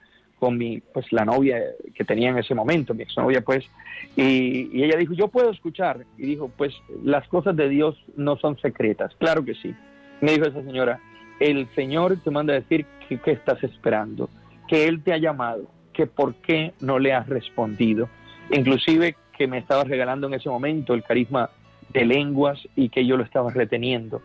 [0.44, 1.58] con mi, pues la novia
[1.96, 3.64] que tenía en ese momento, mi exnovia, pues,
[4.18, 8.60] y, ella dijo, yo puedo escuchar, y dijo, pues las cosas de Dios no son
[8.60, 9.74] secretas, claro que sí.
[10.20, 11.00] Me dijo esa señora,
[11.40, 14.30] el Señor te manda a decir que, que estás esperando,
[14.68, 18.10] que Él te ha llamado, que por qué no le has respondido,
[18.52, 21.52] inclusive que me estaba regalando en ese momento el carisma
[21.94, 24.22] de lenguas y que yo lo estaba reteniendo.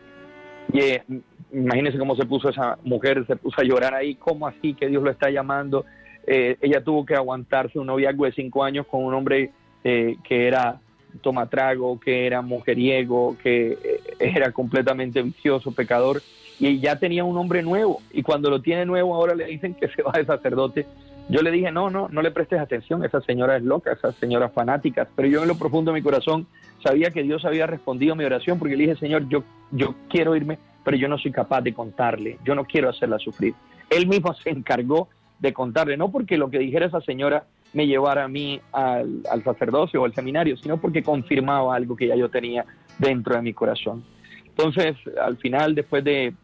[0.72, 1.04] Y eh,
[1.52, 5.04] imagínense cómo se puso esa mujer, se puso a llorar ahí, ¿cómo así que Dios
[5.04, 5.84] lo está llamando?
[6.26, 9.50] Eh, ella tuvo que aguantarse un noviazgo de cinco años con un hombre
[9.84, 10.80] eh, que era
[11.20, 16.22] tomatrago, que era mujeriego, que eh, era completamente vicioso, pecador,
[16.58, 19.88] y ya tenía un hombre nuevo, y cuando lo tiene nuevo ahora le dicen que
[19.96, 20.86] se va de sacerdote.
[21.30, 24.48] Yo le dije, no, no, no le prestes atención, esa señora es loca, esa señora
[24.48, 26.46] fanática, pero yo en lo profundo de mi corazón
[26.82, 30.34] sabía que Dios había respondido a mi oración, porque le dije, Señor, yo, yo quiero
[30.34, 33.54] irme, pero yo no soy capaz de contarle, yo no quiero hacerla sufrir.
[33.90, 38.24] Él mismo se encargó de contarle, no porque lo que dijera esa señora me llevara
[38.24, 42.64] a mí al, sacerdocio o al seminario, sino porque confirmaba algo que ya yo tenía
[42.98, 44.04] dentro de mi corazón.
[44.46, 46.34] Entonces, al final, después de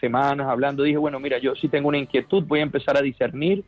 [0.00, 3.64] semanas hablando, dije, bueno, mira, yo sí tengo una inquietud, voy a empezar a discernir,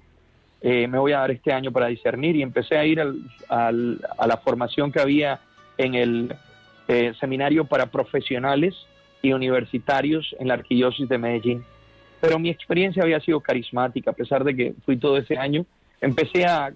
[0.61, 3.01] eh, me voy a dar este año para discernir y empecé a ir
[3.49, 5.41] a la formación que había
[5.79, 6.35] en el
[6.89, 8.75] eh, seminario para profesionales
[9.23, 11.65] y universitarios en la Arquidiócesis de Medellín
[12.25, 15.67] pero mi experiencia había sido carismática, a pesar de que fui todo ese año.
[16.01, 16.73] Empecé a,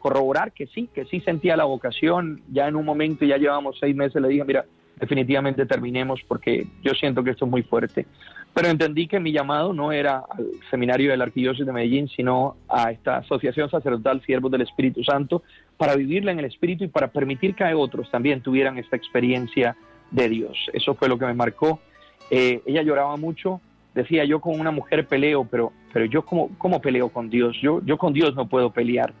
[0.00, 2.42] corroborar que sí, que sí sentía la vocación.
[2.52, 4.64] Ya en un momento, ya llevamos seis meses, le dije, mira,
[4.96, 8.06] definitivamente terminemos porque yo siento que esto es muy fuerte.
[8.52, 12.56] Pero entendí que mi llamado no era al seminario de la Arquidiócesis de Medellín, sino
[12.68, 15.44] a esta Asociación Sacerdotal Siervos del Espíritu Santo,
[15.76, 19.76] para vivirla en el Espíritu y para permitir que otros también tuvieran esta experiencia
[20.10, 20.58] de Dios.
[20.72, 21.78] Eso fue lo que me marcó.
[22.30, 23.60] Eh, ella lloraba mucho,
[23.98, 27.80] decía yo con una mujer peleo, pero, pero yo cómo, cómo peleo con Dios, yo,
[27.84, 29.12] yo con Dios no puedo pelear.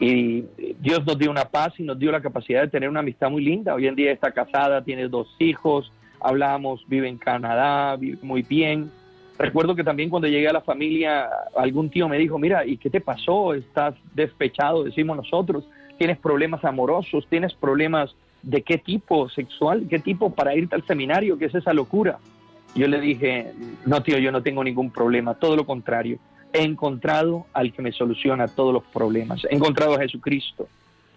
[0.00, 0.44] Y
[0.78, 3.44] Dios nos dio una paz y nos dio la capacidad de tener una amistad muy
[3.44, 3.74] linda.
[3.74, 8.90] Hoy en día está casada, tiene dos hijos, hablamos, vive en Canadá, vive muy bien.
[9.38, 12.90] Recuerdo que también cuando llegué a la familia, algún tío me dijo, mira, ¿y qué
[12.90, 13.54] te pasó?
[13.54, 14.84] ¿Estás despechado?
[14.84, 15.64] Decimos nosotros.
[15.98, 17.26] ¿Tienes problemas amorosos?
[17.28, 19.86] ¿Tienes problemas de qué tipo sexual?
[19.90, 21.36] ¿Qué tipo para irte al seminario?
[21.38, 22.18] ¿Qué es esa locura?
[22.78, 23.52] Yo le dije,
[23.86, 26.20] no tío, yo no tengo ningún problema, todo lo contrario.
[26.52, 29.44] He encontrado al que me soluciona todos los problemas.
[29.50, 30.68] He encontrado a Jesucristo.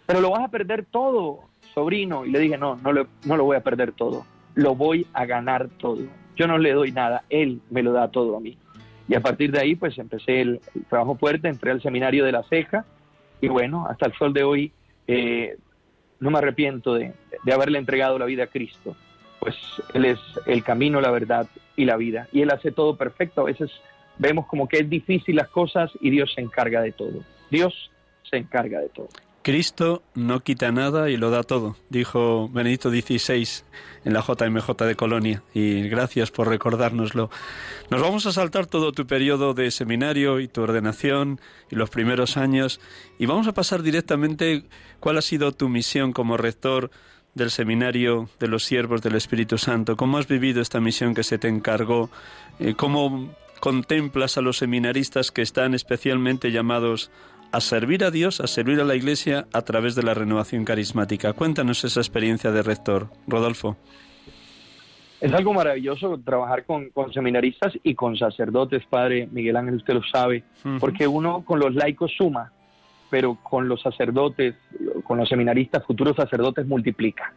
[0.07, 1.41] Pero lo vas a perder todo,
[1.75, 2.25] sobrino.
[2.25, 4.25] Y le dije, no, no lo, no lo voy a perder todo.
[4.55, 5.99] Lo voy a ganar todo.
[6.35, 8.57] Yo no le doy nada, Él me lo da todo a mí.
[9.07, 12.41] Y a partir de ahí, pues empecé el, trabajo fuerte, entré al seminario de la
[12.41, 12.85] ceja.
[13.39, 14.71] Y bueno, hasta el sol de hoy,
[15.05, 15.57] eh,
[16.19, 17.13] no me arrepiento de
[17.53, 18.95] haberle entregado la vida a Cristo
[19.41, 19.55] pues
[19.95, 22.27] Él es el camino, la verdad y la vida.
[22.31, 23.41] Y Él hace todo perfecto.
[23.41, 23.71] A veces
[24.19, 27.23] vemos como que es difícil las cosas y Dios se encarga de todo.
[27.49, 27.91] Dios
[28.29, 29.09] se encarga de todo.
[29.43, 33.47] Cristo no quita nada y lo da todo, dijo Benedicto XVI
[34.05, 37.31] en la JMJ de Colonia, y gracias por recordárnoslo.
[37.89, 42.37] Nos vamos a saltar todo tu periodo de seminario y tu ordenación y los primeros
[42.37, 42.79] años,
[43.17, 44.65] y vamos a pasar directamente
[44.99, 46.91] cuál ha sido tu misión como rector
[47.35, 49.95] del Seminario de los Siervos del Espíritu Santo.
[49.95, 52.09] ¿Cómo has vivido esta misión que se te encargó?
[52.59, 57.11] Eh, ¿Cómo contemplas a los seminaristas que están especialmente llamados
[57.51, 61.33] a servir a Dios, a servir a la Iglesia a través de la renovación carismática.
[61.33, 63.77] Cuéntanos esa experiencia de rector, Rodolfo.
[65.19, 70.43] Es algo maravilloso trabajar con, seminaristas y con sacerdotes, Padre Miguel Ángel, usted lo sabe,
[70.79, 72.51] porque uno con los laicos suma,
[73.11, 74.55] pero con los sacerdotes,
[75.03, 77.33] con los seminaristas, futuros sacerdotes, multiplica.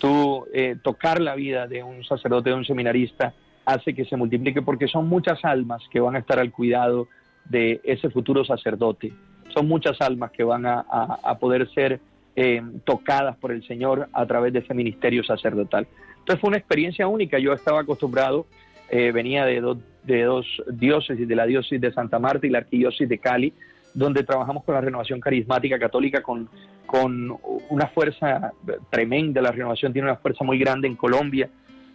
[0.00, 3.34] Tú eh, tocar la vida de un sacerdote, de un seminarista,
[3.66, 7.06] hace que se multiplique porque son muchas almas que van a estar al cuidado
[7.44, 9.12] de ese futuro sacerdote.
[9.52, 12.00] Son muchas almas que van a, poder ser
[12.34, 15.86] eh, tocadas por el Señor a través de ese ministerio sacerdotal.
[16.18, 17.38] Entonces fue una experiencia única.
[17.38, 18.46] Yo estaba acostumbrado,
[18.88, 23.06] eh, venía de, de dos diócesis, de la diócesis de Santa Marta y la arquidiócesis
[23.06, 23.52] de Cali,
[23.94, 26.48] donde trabajamos con la renovación carismática católica con,
[26.84, 27.38] con
[27.70, 28.52] una fuerza
[28.90, 29.40] tremenda.
[29.40, 31.48] La renovación tiene una fuerza muy grande en Colombia.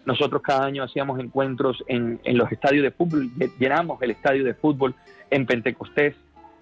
[0.06, 3.30] Nosotros cada año hacíamos encuentros en, en los estadios de fútbol,
[3.60, 4.96] llenamos el estadio de fútbol
[5.30, 6.16] en Pentecostés,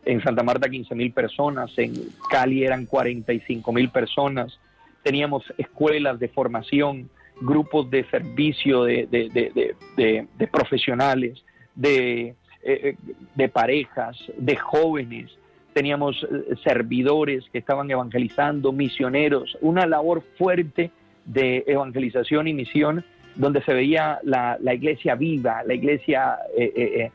[0.03, 1.93] en Santa Marta 15 mil personas, en
[2.29, 4.59] Cali eran 45 mil personas,
[5.03, 7.09] teníamos escuelas de formación,
[7.39, 11.43] grupos de servicio de, de, profesionales,
[11.75, 12.35] de,
[12.69, 12.97] eh,
[13.33, 15.31] de parejas, de jóvenes,
[15.71, 20.91] teníamos eh, servidores que estaban evangelizando, misioneros, una labor fuerte
[21.23, 23.05] de evangelización y misión
[23.35, 27.09] donde se veía la, la iglesia viva, la iglesia eh,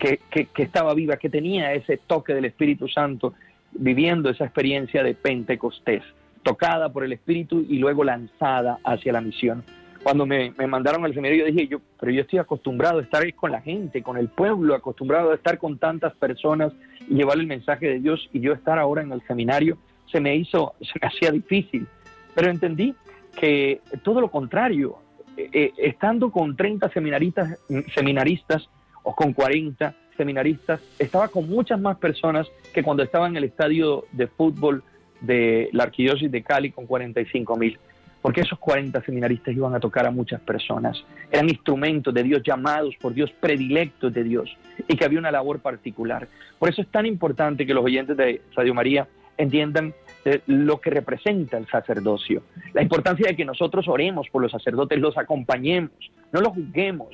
[0.00, 3.34] que, que, estaba viva, que tenía ese toque del Espíritu Santo,
[3.70, 6.02] viviendo esa experiencia de Pentecostés,
[6.42, 9.62] tocada por el Espíritu y luego lanzada hacia la misión.
[10.02, 13.60] Cuando me, mandaron al seminario, dije, yo, pero yo estoy acostumbrado a estar con la
[13.60, 16.72] gente, con el pueblo, acostumbrado a estar con tantas personas
[17.08, 19.76] y llevar el mensaje de Dios, y yo estar ahora en el seminario,
[20.10, 21.86] se me hizo, se me hacía difícil.
[22.34, 22.94] Pero entendí
[23.38, 24.98] que todo lo contrario,
[25.36, 27.58] eh, eh, estando con 30 seminaristas,
[27.94, 28.68] seminaristas
[29.02, 34.04] o con 40 seminaristas, estaba con muchas más personas que cuando estaba en el estadio
[34.12, 34.82] de fútbol
[35.20, 37.78] de la Arquidiócesis de Cali con 45 mil.
[38.20, 41.04] Porque esos 40 seminaristas iban a tocar a muchas personas.
[41.30, 44.56] Eran instrumentos de Dios, llamados por Dios, predilectos de Dios,
[44.88, 46.26] y que había una labor particular.
[46.58, 49.06] Por eso es tan importante que los oyentes de Radio María
[49.36, 49.94] entiendan
[50.24, 52.42] eh, lo que representa el sacerdocio.
[52.74, 55.92] La importancia de que nosotros oremos por los sacerdotes, los acompañemos,
[56.32, 57.08] no los juzguemos,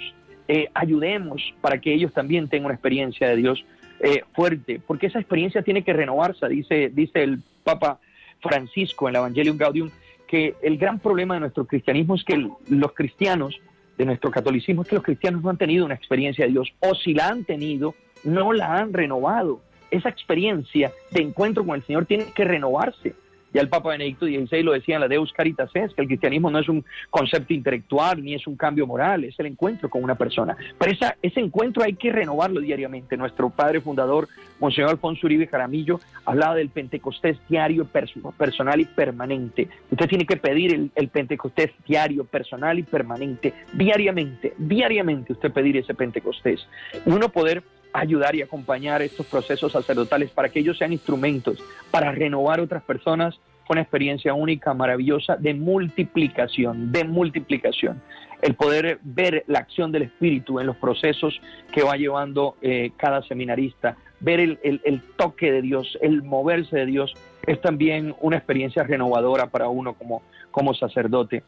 [0.49, 3.65] eh, ayudemos para que ellos también tengan una experiencia de Dios
[4.01, 8.01] eh, fuerte, porque esa experiencia tiene que renovarse, dice, dice el Papa
[8.41, 9.91] Francisco en el Evangelium Gaudium,
[10.27, 13.61] que el gran problema de nuestro cristianismo es que los cristianos,
[13.97, 16.95] de nuestro catolicismo, es que los cristianos no han tenido una experiencia de Dios, o
[16.95, 17.95] si la han tenido,
[18.25, 19.61] no la han renovado.
[19.91, 23.15] Esa experiencia de encuentro con el Señor tiene que renovarse.
[23.55, 26.51] Ya el Papa Benedicto XVI lo decía en la Deus Caritas es, que el cristianismo
[26.51, 30.17] no es un concepto intelectual ni es un cambio moral, es el encuentro con una
[30.17, 30.57] persona.
[30.77, 30.93] Pero
[31.23, 33.17] ese encuentro hay que renovarlo diariamente.
[33.17, 34.29] Nuestro padre fundador,
[34.59, 39.69] Monseñor Alfonso Uribe Jaramillo, hablaba del Pentecostés diario, personal y permanente.
[39.89, 45.77] Usted tiene que pedir el, el Pentecostés diario, personal y permanente, diariamente, diariamente usted pedir
[45.77, 46.67] ese Pentecostés.
[47.07, 47.63] Uno poder
[47.95, 53.39] ayudar y acompañar estos procesos sacerdotales para que ellos sean instrumentos para renovar otras personas
[53.67, 58.03] con experiencia única, maravillosa, de multiplicación, de multiplicación.
[58.43, 61.41] El poder ver la acción del Espíritu en los procesos
[61.73, 66.87] que va llevando eh, cada seminarista, ver el, el, toque de Dios, el moverse de
[66.87, 67.15] Dios,
[67.47, 71.45] es también una experiencia renovadora para uno como, como sacerdote.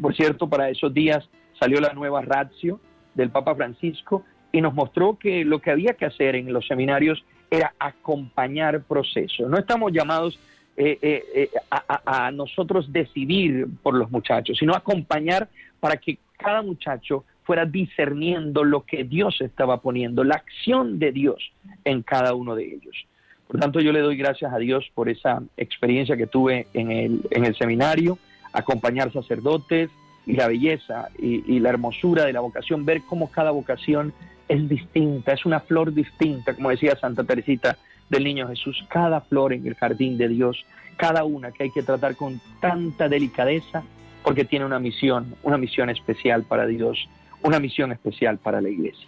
[0.00, 1.28] Por cierto, para esos días
[1.58, 2.80] salió la nueva ratio
[3.14, 7.24] del Papa Francisco y nos mostró que lo que había que hacer en los seminarios
[7.50, 9.48] era acompañar procesos.
[9.48, 10.38] No estamos llamados
[10.76, 15.48] eh, eh, eh, a, nosotros decidir por los muchachos, sino acompañar
[15.78, 21.52] para que cada muchacho fuera discerniendo lo que Dios estaba poniendo, la acción de Dios
[21.84, 22.96] en cada uno de ellos.
[23.48, 27.20] Por tanto, yo le doy gracias a Dios por esa experiencia que tuve en el,
[27.30, 28.16] en el seminario,
[28.52, 29.90] acompañar sacerdotes
[30.24, 34.12] y la belleza y la hermosura de la vocación, ver cómo cada vocación
[34.50, 37.78] es distinta, es una flor distinta, como decía Santa Teresita
[38.08, 41.84] del Niño Jesús, cada flor en el jardín de Dios, cada una que hay que
[41.84, 43.84] tratar con tanta delicadeza
[44.24, 47.08] porque tiene una misión, una misión especial para Dios,
[47.42, 49.06] una misión especial para la Iglesia.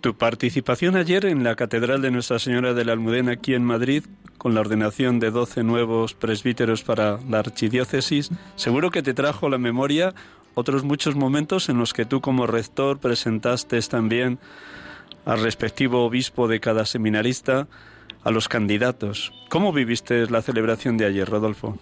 [0.00, 4.04] Tu participación ayer en la Catedral de Nuestra Señora de la Almudena aquí en Madrid,
[4.38, 9.50] con la ordenación de 12 nuevos presbíteros para la archidiócesis, seguro que te trajo a
[9.50, 10.14] la memoria
[10.54, 14.38] otros muchos momentos en los que tú como rector presentaste también
[15.24, 17.68] al respectivo obispo de cada seminarista,
[18.22, 19.32] a los candidatos.
[19.48, 21.78] ¿Cómo viviste la celebración de ayer, Rodolfo?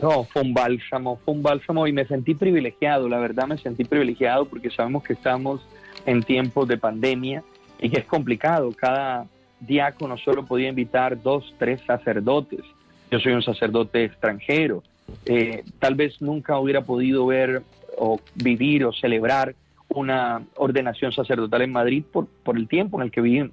[0.00, 3.84] No, fue un bálsamo, fue un bálsamo y me sentí privilegiado, la verdad me sentí
[3.84, 5.60] privilegiado porque sabemos que estamos
[6.06, 7.42] en tiempos de pandemia
[7.80, 8.72] y que es complicado.
[8.76, 9.26] Cada,
[9.60, 12.60] diácono solo podía invitar dos, tres sacerdotes.
[13.10, 14.82] Yo soy un sacerdote extranjero.
[15.26, 17.62] Eh, tal vez nunca hubiera podido ver
[17.96, 19.54] o vivir o celebrar
[19.88, 23.52] una ordenación sacerdotal en Madrid por, por el tiempo en el que vivimos.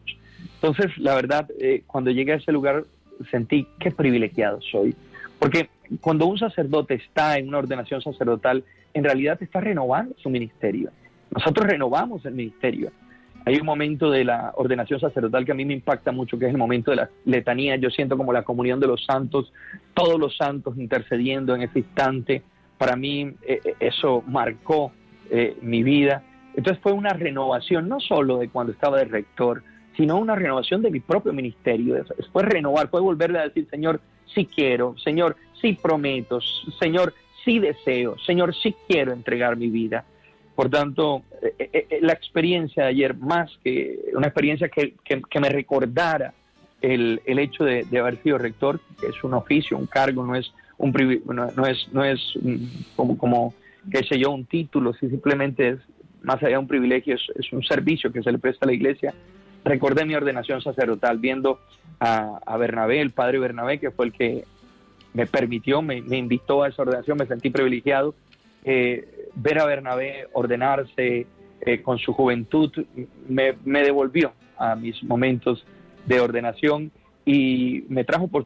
[0.55, 2.83] Entonces, la verdad, eh, cuando llegué a ese lugar
[3.31, 4.95] sentí qué privilegiado soy.
[5.39, 5.69] Porque
[6.01, 10.91] cuando un sacerdote está en una ordenación sacerdotal, en realidad está renovando su ministerio.
[11.31, 12.91] Nosotros renovamos el ministerio.
[13.47, 16.51] Hay un momento de la ordenación sacerdotal que a mí me impacta mucho, que es
[16.51, 17.77] el momento de la letanía.
[17.77, 19.53] Yo siento como la comunión de los santos,
[19.93, 22.41] todos los santos intercediendo en ese instante.
[22.77, 24.91] Para mí eh, eh, eso marcó
[25.31, 26.23] eh, mi vida.
[26.57, 29.63] Entonces fue una renovación, no solo de cuando estaba de rector,
[29.95, 32.03] sino una renovación de mi propio ministerio.
[32.33, 36.41] Fue renovar, fue volverle a decir, Señor, sí quiero, Señor, sí prometo,
[36.81, 37.13] Señor,
[37.45, 40.03] sí deseo, Señor, sí quiero entregar mi vida.
[40.57, 44.95] Por tanto, eh, eh, eh, la experiencia de ayer, más que una experiencia que,
[45.39, 46.33] me recordara
[46.81, 50.91] el, hecho de, haber sido rector, que es un oficio, un cargo, no es un
[51.55, 52.19] no, es, no es
[52.95, 53.53] como, como,
[53.89, 55.79] qué sé yo, un título, si simplemente es
[56.23, 59.13] más allá de un privilegio, es un servicio que se le presta a la iglesia
[59.67, 61.59] recordé mi ordenación sacerdotal viendo
[61.99, 64.43] a, Bernabé, el padre Bernabé, que fue el que
[65.13, 68.15] me permitió, me, invitó a esa ordenación, me sentí privilegiado.
[68.69, 71.25] Eh, ver a Bernabé ordenarse
[71.61, 72.69] eh, con su juventud
[73.29, 75.65] me, devolvió a mis momentos
[76.05, 76.91] de ordenación
[77.25, 78.45] y me trajo, por,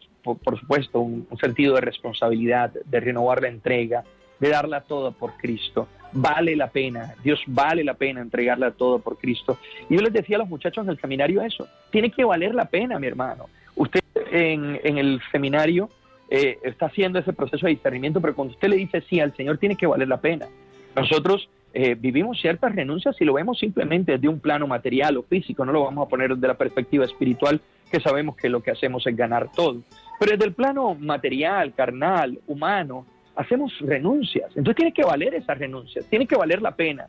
[0.60, 4.04] supuesto, un, sentido de responsabilidad, de renovar la entrega,
[4.40, 9.18] de darla toda por Cristo vale la pena, Dios vale la pena entregarla todo por
[9.18, 9.58] Cristo.
[9.90, 12.66] Y yo les decía a los muchachos en el seminario eso, tiene que valer la
[12.66, 13.46] pena, mi hermano.
[13.76, 14.02] Usted
[14.32, 15.90] en, el seminario
[16.34, 19.58] eh, está haciendo ese proceso de discernimiento, pero cuando usted le dice sí al Señor,
[19.58, 20.48] tiene que valer la pena.
[20.96, 25.66] Nosotros eh, vivimos ciertas renuncias y lo vemos simplemente desde un plano material o físico,
[25.66, 27.60] no lo vamos a poner desde la perspectiva espiritual,
[27.92, 29.82] que sabemos que lo que hacemos es ganar todo.
[30.22, 33.06] Pero desde el plano material, carnal, humano,
[33.36, 34.48] hacemos renuncias.
[34.56, 37.08] Entonces tiene que valer esas renuncias, tiene que valer la pena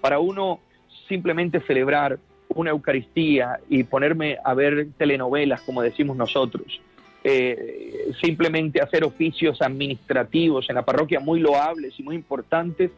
[0.00, 0.58] para uno
[1.06, 2.18] simplemente celebrar
[2.48, 6.80] una Eucaristía y ponerme a ver telenovelas, como decimos nosotros.
[7.26, 12.90] Eh, simplemente hacer oficios administrativos en la parroquia muy loables y muy importantes,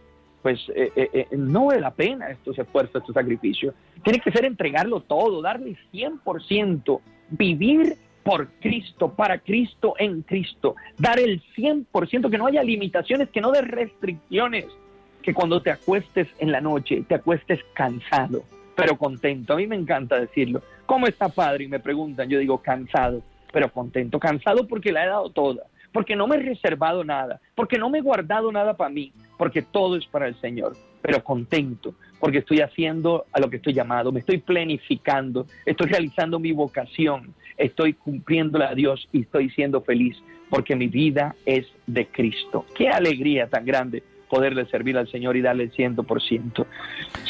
[0.42, 3.72] pues eh, eh, no vale la pena estos esfuerzos, estos sacrificios.
[4.02, 7.00] Tiene que ser entregarlo todo, darle 100%,
[7.30, 10.74] vivir por Cristo, para Cristo, en Cristo.
[10.98, 14.66] Dar el 100%, que no haya limitaciones, que no dé restricciones.
[15.22, 18.42] Que cuando te acuestes en la noche, te acuestes cansado,
[18.74, 19.52] pero contento.
[19.52, 20.62] A mí me encanta decirlo.
[20.84, 21.64] ¿Cómo está padre?
[21.64, 23.22] Y me preguntan, yo digo cansado,
[23.56, 24.18] pero contento.
[24.18, 28.00] Cansado porque la he dado toda, porque no me he reservado nada, porque no me
[28.00, 32.60] he guardado nada para mí, porque todo es para el Señor, pero contento, porque estoy
[32.60, 38.68] haciendo a lo que estoy llamado, me estoy planificando, estoy realizando mi vocación, estoy cumpliéndola
[38.68, 40.18] a Dios y estoy siendo feliz
[40.50, 42.66] porque mi vida es de Cristo.
[42.74, 46.66] Qué alegría tan grande poderle servir al Señor y darle el ciento por ciento.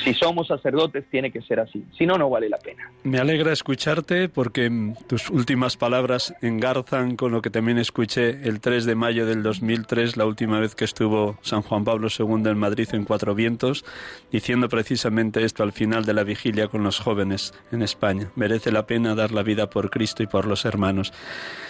[0.02, 1.84] Si somos sacerdotes, tiene que ser así.
[1.96, 2.90] Si no, no vale la pena.
[3.04, 8.60] Me alegra escucharte porque mm, tus últimas palabras engarzan con lo que también escuché el
[8.60, 12.58] 3 de mayo del 2003, la última vez que estuvo San Juan Pablo II en
[12.58, 13.84] Madrid en Cuatro Vientos,
[14.30, 18.30] diciendo precisamente esto al final de la vigilia con los jóvenes en España.
[18.36, 21.12] Merece la pena dar la vida por Cristo y por los hermanos.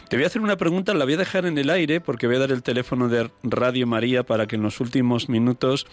[0.08, 2.36] Te voy a hacer una pregunta, la voy a dejar en el aire porque voy
[2.36, 5.86] a dar el teléfono de Radio María para que en los últimos minutos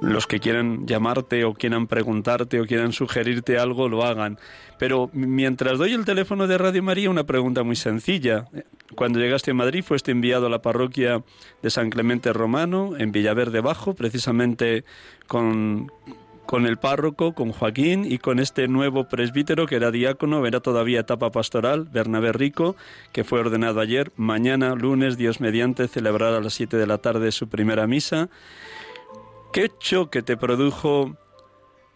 [0.00, 4.38] los que quieran llamarte o quieran preguntarte o quieran sugerirte algo lo hagan.
[4.78, 8.46] Pero mientras doy el teléfono de Radio María, una pregunta muy sencilla.
[8.94, 11.22] Cuando llegaste a Madrid fuiste enviado a la parroquia
[11.62, 14.84] de San Clemente Romano, en Villaverde Bajo, precisamente
[15.26, 15.92] con,
[16.50, 20.98] con el párroco, con Joaquín y con este nuevo presbítero que era diácono, era todavía
[20.98, 22.74] etapa pastoral, Bernabé Rico,
[23.12, 24.10] que fue ordenado ayer.
[24.16, 28.30] Mañana, lunes, Dios mediante, celebrar a las 7 de la tarde su primera misa.
[29.52, 31.16] ¿Qué choque te produjo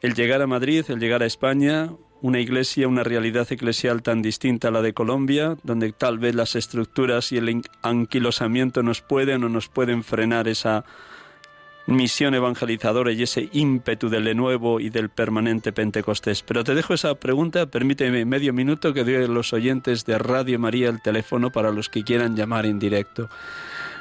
[0.03, 1.91] el llegar a Madrid, el llegar a España,
[2.23, 6.55] una iglesia, una realidad eclesial tan distinta a la de Colombia, donde tal vez las
[6.55, 10.85] estructuras y el anquilosamiento nos pueden o nos pueden frenar esa
[11.87, 16.43] misión evangelizadora y ese ímpetu del nuevo y del permanente Pentecostés.
[16.43, 20.59] Pero te dejo esa pregunta, permíteme medio minuto que doy a los oyentes de Radio
[20.59, 23.29] María el teléfono para los que quieran llamar en directo.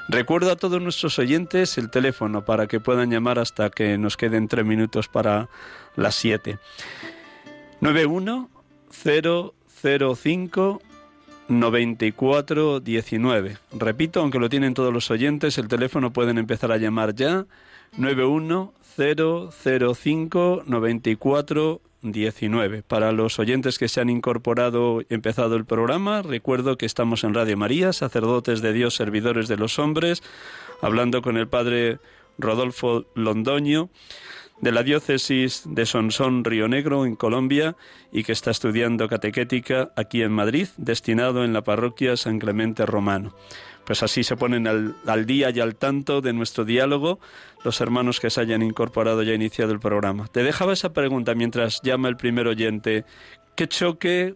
[0.10, 4.48] Recuerdo a todos nuestros oyentes el teléfono para que puedan llamar hasta que nos queden
[4.48, 5.50] tres minutos para
[5.96, 6.60] las siete.
[7.82, 8.50] 91
[8.92, 10.82] 005
[11.48, 13.58] 9419.
[13.74, 17.46] Repito, aunque lo tienen todos los oyentes, el teléfono pueden empezar a llamar ya
[17.98, 22.84] 91005 94 XIX.
[22.86, 27.34] Para los oyentes que se han incorporado y empezado el programa, recuerdo que estamos en
[27.34, 30.22] Radio María, sacerdotes de Dios, servidores de los hombres,
[30.82, 32.00] hablando con el padre
[32.38, 33.90] Rodolfo Londoño
[34.62, 37.76] de la diócesis de Sonsón Río Negro en Colombia
[38.12, 43.36] y que está estudiando catequética aquí en Madrid, destinado en la parroquia San Clemente Romano.
[43.86, 47.20] Pues así se ponen al, día y al tanto de nuestro diálogo
[47.64, 50.28] los hermanos que se hayan incorporado y ha iniciado el programa.
[50.28, 53.06] Te dejaba esa pregunta mientras llama el primer oyente.
[53.56, 54.36] ¿Qué choque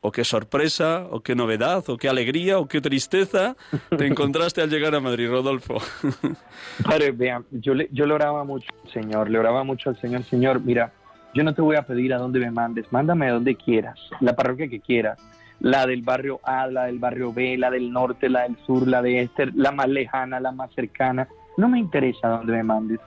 [0.00, 3.56] o qué sorpresa, o qué novedad, o qué alegría, o qué tristeza
[3.96, 5.78] te encontraste al llegar a Madrid, Rodolfo.
[6.84, 8.14] Padre, vea, yo le, yo le
[8.44, 10.92] mucho al Señor, le oraba mucho al Señor, Señor, mira,
[11.34, 14.34] yo no te voy a pedir a dónde me mandes, mándame a donde quieras, la
[14.34, 15.18] parroquia que quieras,
[15.60, 19.02] la del barrio A, la del barrio B, la del norte, la del sur, la
[19.02, 23.00] de este, la más lejana, la más cercana, no me interesa dónde me mandes,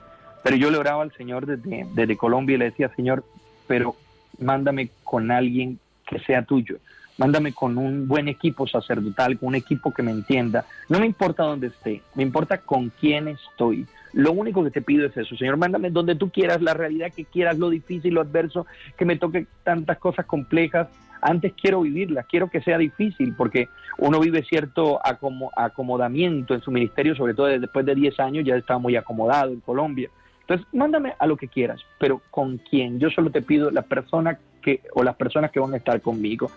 [0.44, 3.24] pero yo le oraba al Señor desde, desde Colombia y le decía, Señor,
[3.68, 3.96] pero
[4.40, 6.78] mándame con alguien que sea tuyo.
[7.18, 10.66] Mándame con un buen equipo sacerdotal, con un equipo que me entienda.
[10.90, 13.86] No me importa dónde esté, me importa con quién estoy.
[14.14, 17.26] Lo único que te pido es eso, Señor, mándame donde tú quieras, la realidad que
[17.26, 18.66] quieras, lo difícil, lo adverso,
[18.98, 20.88] que me toque tantas cosas complejas.
[21.24, 27.16] Antes quiero vivirlas, quiero que sea difícil, porque uno vive cierto acomodamiento en su ministerio,
[27.16, 30.10] sobre todo después de 10 años, ya estaba muy acomodado en Colombia.
[30.42, 33.00] Entonces, mándame a lo que quieras, pero con quién.
[33.00, 36.52] Yo solo te pido la persona que, o las personas que van a estar conmigo.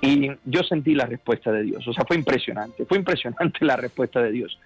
[0.00, 1.86] Y yo sentí la respuesta de Dios.
[1.88, 4.58] O sea, fue impresionante, fue impresionante la respuesta de Dios.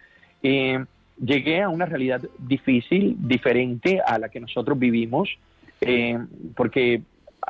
[1.20, 5.30] llegué a una realidad difícil, diferente a la que nosotros vivimos,
[5.80, 6.18] eh,
[6.54, 7.02] porque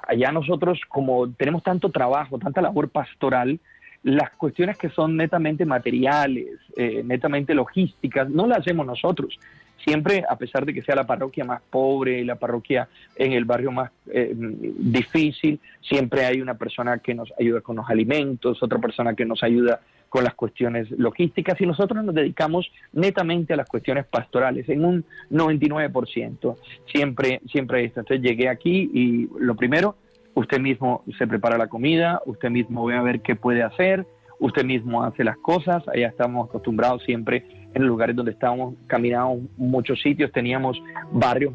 [0.07, 3.59] allá nosotros, como tenemos tanto trabajo, tanta labor pastoral,
[4.03, 9.39] las cuestiones que son netamente materiales, eh, netamente logísticas, no las hacemos nosotros.
[9.85, 13.71] Siempre, a pesar de que sea la parroquia más pobre, la parroquia en el barrio
[13.71, 19.15] más eh, difícil, siempre hay una persona que nos ayuda con los alimentos, otra persona
[19.15, 24.07] que nos ayuda con las cuestiones logísticas y nosotros nos dedicamos netamente a las cuestiones
[24.07, 26.57] pastorales en un 99%.
[26.93, 28.01] Siempre, siempre esto.
[28.01, 29.97] Entonces llegué aquí y lo primero,
[30.35, 34.07] usted mismo se prepara la comida, usted mismo ve a ver qué puede hacer,
[34.41, 40.01] usted mismo hace las cosas, allá estamos acostumbrados siempre en lugares donde estábamos, caminando muchos
[40.01, 40.81] sitios, teníamos
[41.13, 41.53] varios,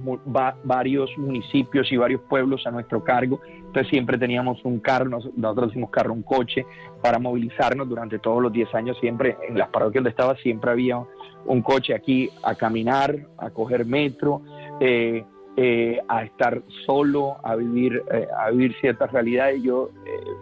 [0.64, 5.90] varios municipios y varios pueblos a nuestro cargo, entonces siempre teníamos un carro, nosotros decimos
[5.90, 6.66] carro, un coche,
[7.02, 11.04] para movilizarnos durante todos los 10 años, siempre en las parroquias donde estaba, siempre había
[11.46, 14.42] un coche aquí a caminar, a coger metro,
[14.80, 15.24] eh,
[15.56, 19.62] eh, a estar solo, a vivir, eh, a vivir ciertas realidades.
[19.62, 19.90] Yo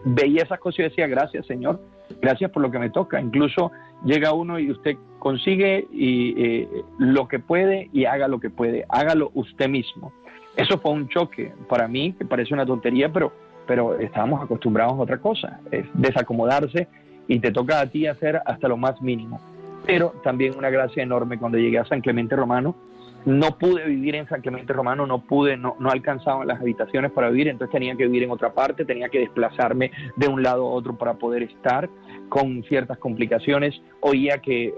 [0.06, 1.82] veía esas cosas y decía, gracias Señor,
[2.22, 3.22] gracias por lo que me toca.
[3.22, 3.72] Incluso
[4.04, 8.86] llega uno y usted consigue y, eh, lo que puede y haga lo que puede,
[8.90, 10.12] hágalo usted mismo.
[10.56, 13.32] Eso fue un choque para mí, que parece una tontería, pero,
[13.68, 16.88] pero estábamos acostumbrados a otra cosa, es desacomodarse
[17.28, 19.40] y te toca a ti hacer hasta lo más mínimo.
[19.86, 22.76] Pero también una gracia enorme cuando llegué a San Clemente Romano,
[23.26, 27.30] no pude vivir en San Clemente Romano, no pude, no, no alcanzaba las habitaciones para
[27.30, 30.72] vivir, entonces tenía que vivir en otra parte, tenía que desplazarme de un lado a
[30.72, 31.90] otro para poder estar
[32.30, 33.80] con ciertas complicaciones.
[34.00, 34.74] Oía que eh,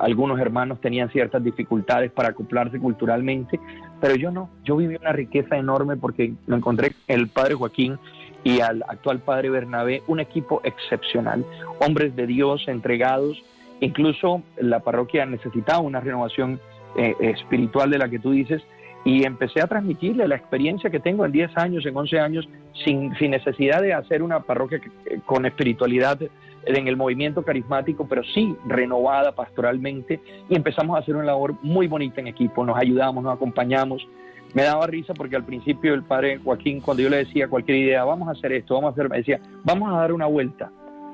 [0.00, 3.58] algunos hermanos tenían ciertas dificultades para acoplarse culturalmente,
[4.00, 7.98] pero yo no, yo viví una riqueza enorme porque me encontré el padre Joaquín
[8.44, 11.44] y al actual padre Bernabé, un equipo excepcional,
[11.80, 13.42] hombres de Dios entregados,
[13.80, 16.60] incluso la parroquia necesitaba una renovación
[16.96, 18.62] eh, espiritual de la que tú dices,
[19.04, 22.48] y empecé a transmitirle la experiencia que tengo en 10 años, en 11 años,
[22.84, 24.80] sin, sin necesidad de hacer una parroquia
[25.24, 26.18] con espiritualidad
[26.66, 31.86] en el movimiento carismático, pero sí renovada pastoralmente, y empezamos a hacer una labor muy
[31.86, 34.06] bonita en equipo, nos ayudamos, nos acompañamos.
[34.54, 38.04] Me daba risa porque al principio el padre Joaquín, cuando yo le decía cualquier idea,
[38.04, 40.70] vamos a hacer esto, vamos a hacer, me decía, vamos a dar una vuelta.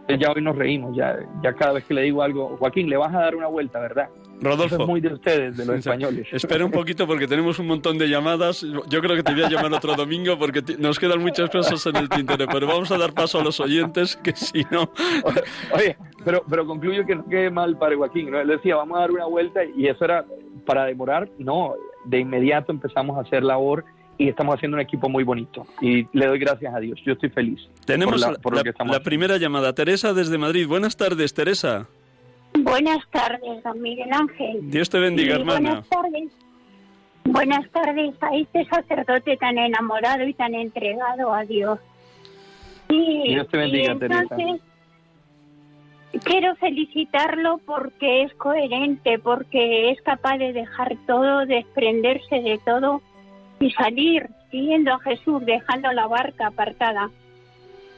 [0.09, 3.15] Ya hoy nos reímos, ya, ya cada vez que le digo algo, Joaquín, le vas
[3.15, 4.09] a dar una vuelta, ¿verdad?
[4.41, 4.83] Rodolfo.
[4.83, 6.27] es muy de ustedes, de los españoles.
[6.33, 8.63] Espera un poquito porque tenemos un montón de llamadas.
[8.63, 11.97] Yo creo que te voy a llamar otro domingo porque nos quedan muchas cosas en
[11.97, 14.91] el tintero, pero vamos a dar paso a los oyentes que si no...
[15.75, 18.31] Oye, pero, pero concluyo que no quede mal para Joaquín.
[18.31, 18.41] ¿no?
[18.41, 20.25] Él decía, vamos a dar una vuelta y eso era
[20.67, 21.29] para demorar.
[21.39, 21.75] No,
[22.05, 23.85] de inmediato empezamos a hacer labor
[24.23, 25.67] y estamos haciendo un equipo muy bonito.
[25.81, 27.01] Y le doy gracias a Dios.
[27.05, 27.61] Yo estoy feliz.
[27.85, 29.75] Tenemos la primera llamada.
[29.75, 30.67] Teresa desde Madrid.
[30.69, 31.89] Buenas tardes, Teresa.
[32.55, 34.71] Buenas tardes, don Miguel Ángel.
[34.71, 35.61] Dios te bendiga, hermana.
[35.71, 36.33] Buenas tardes.
[37.25, 41.79] Buenas tardes a este sacerdote tan enamorado y tan entregado a Dios.
[42.89, 44.37] Dios te bendiga, Teresa.
[46.25, 53.01] Quiero felicitarlo porque es coherente, porque es capaz de dejar todo, desprenderse de todo
[53.63, 57.11] y salir siguiendo a Jesús, dejando la barca apartada.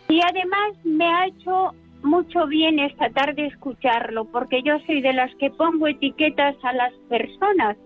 [0.08, 5.34] Y además me ha hecho mucho bien esta tarde escucharlo, porque yo soy de las
[5.36, 7.78] que pongo etiquetas a las personas,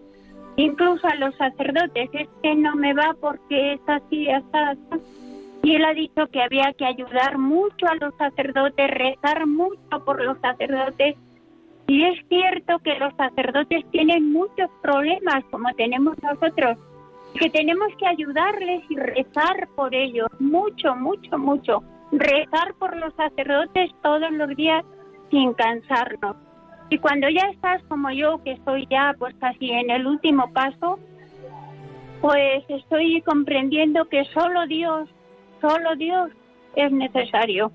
[0.57, 2.11] incluso a los sacerdotes.
[2.15, 4.77] Es que no me va porque es así, hasta,
[5.63, 10.21] Y él ha dicho que había que ayudar mucho a los sacerdotes, rezar mucho por
[10.25, 11.15] los sacerdotes.
[11.87, 16.77] Y es cierto que los sacerdotes tienen muchos problemas, como tenemos nosotros,
[17.39, 21.83] que tenemos que ayudarles y rezar por ellos, mucho, mucho, mucho
[22.13, 24.85] rezar por los sacerdotes todos los días
[25.31, 26.37] sin cansarnos.
[26.91, 30.99] Y cuando ya estás como yo, que estoy ya pues casi en el último paso,
[32.21, 35.09] pues estoy comprendiendo que solo Dios,
[35.61, 36.31] solo Dios
[36.77, 37.71] es necesario.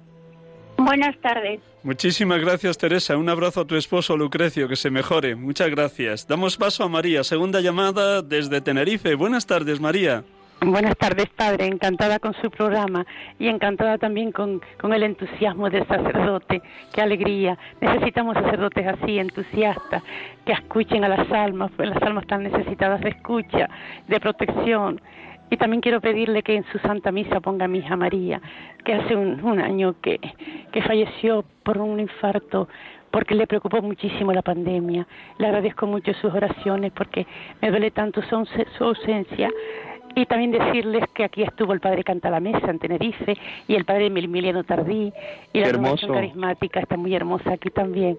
[0.85, 1.61] Buenas tardes.
[1.83, 3.15] Muchísimas gracias, Teresa.
[3.17, 5.35] Un abrazo a tu esposo, Lucrecio, que se mejore.
[5.35, 6.27] Muchas gracias.
[6.27, 9.15] Damos paso a María, segunda llamada desde Tenerife.
[9.15, 10.23] Buenas tardes, María.
[10.65, 11.67] Buenas tardes, padre.
[11.67, 13.05] Encantada con su programa
[13.37, 16.61] y encantada también con, el entusiasmo del sacerdote.
[16.93, 17.57] Qué alegría.
[17.81, 20.03] Necesitamos sacerdotes así, entusiastas,
[20.45, 23.69] que escuchen a las almas, pues las almas están necesitadas de escucha,
[24.07, 25.01] de protección.
[25.53, 28.41] Y también quiero pedirle que en su Santa Misa ponga a mi hija María,
[28.83, 30.19] que hace un, un año que,
[30.71, 32.67] que falleció por un infarto
[33.11, 35.05] porque le preocupó muchísimo la pandemia.
[35.37, 37.27] Le agradezco mucho sus oraciones porque
[37.61, 39.51] me duele tanto su, su ausencia
[40.15, 43.37] y también decirles que aquí estuvo el padre Canta la Mesa en Tenerife
[43.67, 45.13] y el padre Emiliano Tardí
[45.53, 48.17] y la renovación carismática está muy hermosa aquí también.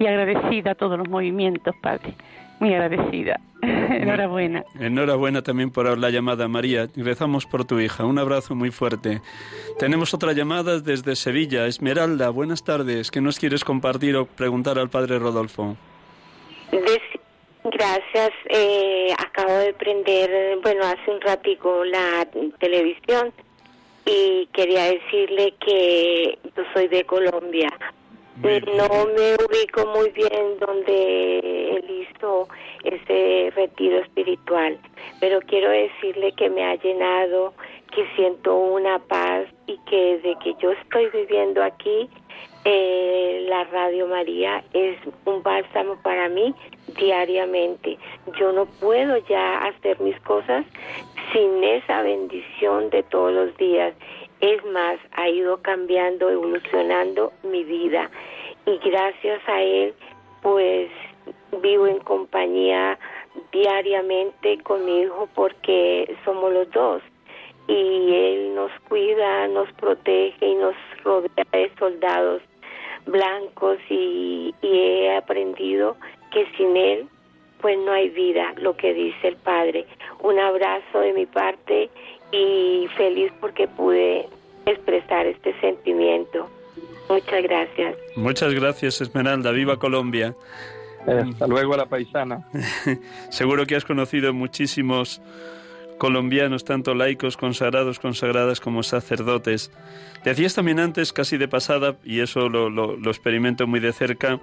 [0.00, 2.14] Y agradecida a todos los movimientos, padre.
[2.62, 3.40] Muy agradecida.
[3.62, 4.64] Enhorabuena.
[4.78, 6.86] Enhorabuena también por la llamada, María.
[6.94, 8.04] Rezamos por tu hija.
[8.04, 9.20] Un abrazo muy fuerte.
[9.80, 11.66] Tenemos otra llamada desde Sevilla.
[11.66, 13.10] Esmeralda, buenas tardes.
[13.10, 15.76] ¿Qué nos quieres compartir o preguntar al padre Rodolfo?
[17.64, 18.30] Gracias.
[18.48, 22.28] Eh, acabo de prender, bueno, hace un ratico la
[22.60, 23.32] televisión
[24.06, 27.70] y quería decirle que yo soy de Colombia.
[28.40, 32.48] No me ubico muy bien donde él hizo
[32.82, 34.78] ese retiro espiritual,
[35.20, 37.52] pero quiero decirle que me ha llenado,
[37.94, 42.08] que siento una paz y que desde que yo estoy viviendo aquí,
[42.64, 46.54] eh, la Radio María es un bálsamo para mí
[46.96, 47.98] diariamente.
[48.38, 50.64] Yo no puedo ya hacer mis cosas
[51.32, 53.94] sin esa bendición de todos los días.
[54.42, 58.10] Es más, ha ido cambiando, evolucionando mi vida.
[58.66, 59.94] Y gracias a él,
[60.42, 60.90] pues
[61.62, 62.98] vivo en compañía
[63.52, 67.02] diariamente con mi hijo porque somos los dos.
[67.68, 70.74] Y él nos cuida, nos protege y nos
[71.04, 72.42] rodea de soldados
[73.06, 75.96] blancos y, he aprendido
[76.32, 77.06] que sin él
[77.60, 79.86] pues no hay vida, lo que dice el Padre.
[80.20, 81.90] Un abrazo de mi parte
[82.32, 84.28] y feliz porque pude
[84.66, 86.48] expresar este sentimiento.
[87.08, 87.96] Muchas gracias.
[88.16, 89.50] Muchas gracias, Esmeralda.
[89.52, 90.34] Viva Colombia.
[91.06, 92.48] Eh, hasta luego a la paisana.
[93.30, 95.20] Seguro que has conocido muchísimos
[95.98, 99.70] colombianos, tanto laicos, consagrados, consagradas como sacerdotes.
[100.24, 104.40] Decías también antes, casi de pasada, y eso lo, lo, experimento muy de cerca,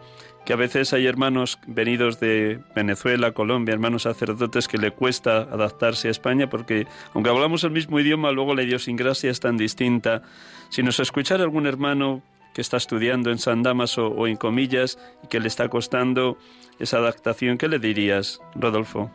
[0.50, 6.08] que a veces hay hermanos venidos de Venezuela, Colombia, hermanos sacerdotes que le cuesta adaptarse
[6.08, 10.24] a España porque aunque hablamos el mismo idioma, luego la idiosincrasia es tan distinta.
[10.70, 12.24] Si nos escuchara algún hermano
[12.56, 16.40] que está estudiando en San Damaso o en comillas y que le está costando
[16.80, 19.12] esa adaptación, ¿qué le dirías, Rodolfo?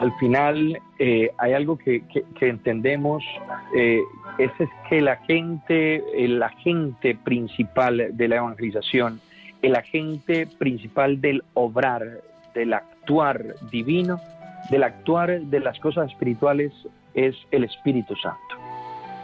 [0.00, 2.02] Al final eh, hay algo que,
[2.40, 3.22] entendemos,
[3.76, 4.00] eh,
[4.38, 4.50] es,
[4.88, 9.20] que la gente, el agente principal de la evangelización,
[9.60, 12.22] el agente principal del obrar,
[12.54, 14.18] del actuar divino,
[14.70, 16.72] del actuar de las cosas espirituales
[17.12, 18.56] es el Espíritu Santo.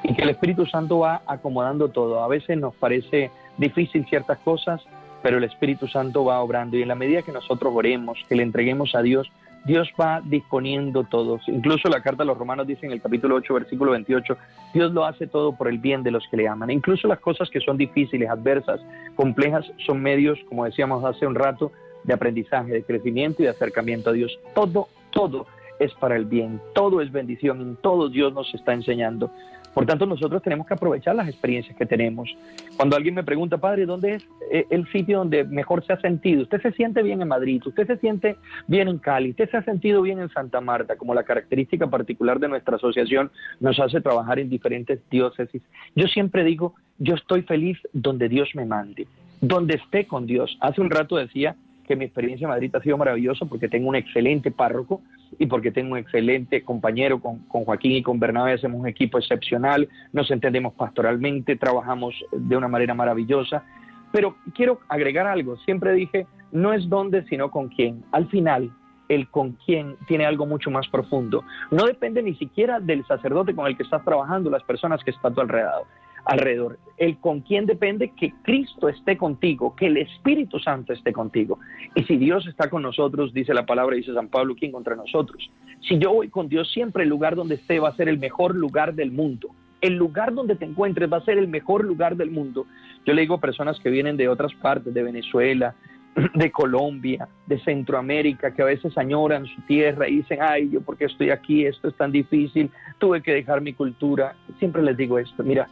[0.03, 2.23] Y que el Espíritu Santo va acomodando todo.
[2.23, 4.83] A veces nos parece difícil ciertas cosas,
[5.23, 6.77] pero el Espíritu Santo va obrando.
[6.77, 9.33] Y en la medida que nosotros oremos, que le entreguemos a Dios
[9.67, 11.41] Dios va disponiendo todo.
[11.49, 14.37] Incluso la carta a los romanos dice en el capítulo 8, versículo 28,
[14.73, 16.71] Dios lo hace todo por el bien de los que le aman.
[16.71, 18.81] incluso las cosas que son difíciles, adversas,
[19.17, 21.73] complejas, son medios, como decíamos hace un rato,
[22.05, 24.39] de aprendizaje, de crecimiento y de acercamiento a Dios.
[24.55, 25.47] Todo, todo
[25.81, 29.33] es para el bien, todo es bendición, en todo Dios nos está enseñando.
[29.77, 32.35] Por tanto, nosotros tenemos que aprovechar las experiencias que tenemos.
[32.79, 36.45] Cuando alguien me pregunta, padre, ¿dónde es eh, el sitio donde mejor se ha sentido?
[36.45, 37.61] ¿Usted se siente bien en Madrid?
[37.63, 39.33] ¿Usted se siente bien en Cali?
[39.33, 40.97] ¿Usted se ha sentido bien en Santa Marta?
[40.97, 45.61] Como la característica particular de nuestra asociación nos hace trabajar en diferentes diócesis.
[45.95, 49.07] Yo siempre digo, yo estoy feliz donde Dios me mande,
[49.43, 50.57] donde esté con Dios.
[50.63, 51.55] Hace un rato decía
[51.87, 55.01] que mi experiencia en Madrid ha sido maravillosa porque tengo un excelente párroco
[55.39, 59.19] y porque tengo un excelente compañero con, con Joaquín y con Bernabé, hacemos un equipo
[59.19, 63.65] excepcional, nos entendemos pastoralmente, trabajamos de una manera maravillosa.
[64.13, 68.05] Pero quiero agregar algo, siempre dije, no es dónde, sino con quién.
[68.13, 68.71] Al final,
[69.09, 71.45] el con quién tiene algo mucho más profundo.
[71.71, 75.33] No depende ni siquiera del sacerdote con el que estás trabajando, las personas que están
[75.33, 75.87] a tu alrededor.
[76.27, 76.79] Alrededor.
[76.99, 81.59] El con quién depende que Cristo esté contigo, que el Espíritu Santo esté contigo.
[81.95, 85.51] Y si Dios está con nosotros, dice la palabra, dice San Pablo, ¿quién contra nosotros?
[85.89, 88.55] Si yo voy con Dios, siempre el lugar donde esté va a ser el mejor
[88.55, 89.51] lugar del mundo.
[89.81, 92.67] El lugar donde te encuentres va a ser el mejor lugar del mundo.
[93.05, 95.75] Yo le digo a personas que vienen de otras partes, de Venezuela,
[96.35, 101.05] de Colombia, de Centroamérica, que a veces añoran su tierra y dicen, ay, yo porque
[101.05, 104.35] estoy aquí, esto es tan difícil, tuve que dejar mi cultura.
[104.59, 105.69] Siempre les digo esto, mira,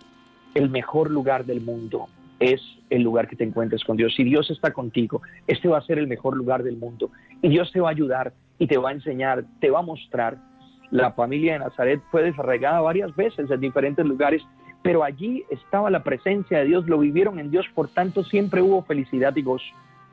[0.54, 2.08] el mejor lugar del mundo
[2.40, 4.14] es el lugar que te encuentres con Dios.
[4.14, 7.10] Si Dios está contigo, este va a ser el mejor lugar del mundo.
[7.42, 10.38] Y Dios te va a ayudar y te va a enseñar, te va a mostrar.
[10.90, 14.42] La familia de Nazaret fue desarraigada varias veces en diferentes lugares,
[14.82, 18.82] pero allí estaba la presencia de Dios, lo vivieron en Dios, por tanto siempre hubo
[18.82, 19.64] felicidad y gozo.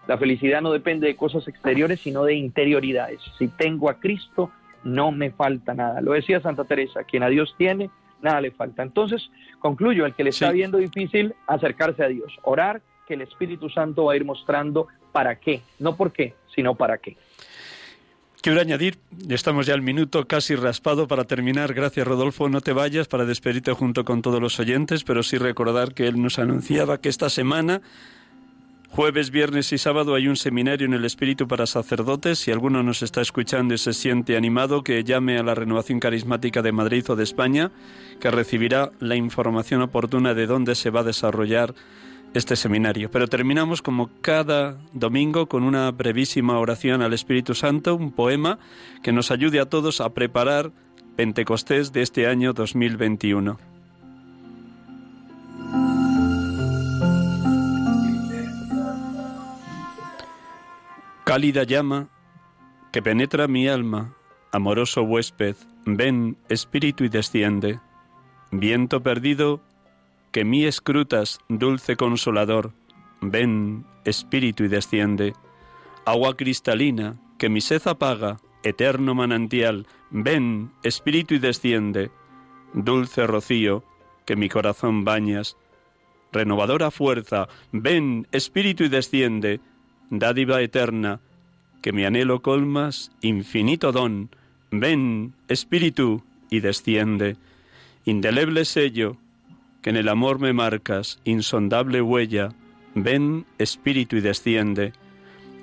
[0.07, 3.19] La felicidad no depende de cosas exteriores, sino de interioridades.
[3.37, 4.49] Si tengo a Cristo,
[4.83, 6.01] no me falta nada.
[6.01, 7.91] Lo decía Santa Teresa, quien a Dios tiene,
[8.21, 8.83] nada le falta.
[8.83, 13.69] Entonces, concluyo, el que le está viendo difícil, acercarse a Dios, orar, que el Espíritu
[13.69, 17.17] Santo va a ir mostrando para qué, no por qué, sino para qué.
[18.41, 18.97] Quiero añadir,
[19.29, 21.75] estamos ya al minuto casi raspado para terminar.
[21.75, 22.49] Gracias, Rodolfo.
[22.49, 26.19] No te vayas para despedirte junto con todos los oyentes, pero sí recordar que él
[26.19, 27.81] nos anunciaba que esta semana
[28.93, 32.39] Jueves, viernes y sábado hay un seminario en el Espíritu para sacerdotes.
[32.39, 36.61] Si alguno nos está escuchando y se siente animado, que llame a la Renovación Carismática
[36.61, 37.71] de Madrid o de España,
[38.19, 41.73] que recibirá la información oportuna de dónde se va a desarrollar
[42.33, 43.09] este seminario.
[43.09, 48.59] Pero terminamos como cada domingo con una brevísima oración al Espíritu Santo, un poema
[49.03, 50.73] que nos ayude a todos a preparar
[51.15, 53.70] Pentecostés de este año 2021.
[61.31, 62.09] Cálida llama
[62.91, 64.13] que penetra mi alma,
[64.51, 65.55] amoroso huésped,
[65.85, 67.79] ven, espíritu y desciende.
[68.51, 69.61] Viento perdido,
[70.33, 72.73] que mí escrutas, dulce consolador,
[73.21, 75.33] ven, espíritu y desciende.
[76.05, 82.11] Agua cristalina, que mi sed apaga, eterno manantial, ven, espíritu y desciende.
[82.73, 83.85] Dulce rocío,
[84.25, 85.55] que mi corazón bañas.
[86.33, 89.61] Renovadora fuerza, ven, espíritu y desciende
[90.11, 91.19] dádiva eterna,
[91.81, 94.29] que mi anhelo colmas, infinito don,
[94.69, 97.37] ven, Espíritu, y desciende,
[98.05, 99.17] indeleble sello,
[99.81, 102.53] que en el amor me marcas, insondable huella,
[102.93, 104.93] ven, Espíritu, y desciende.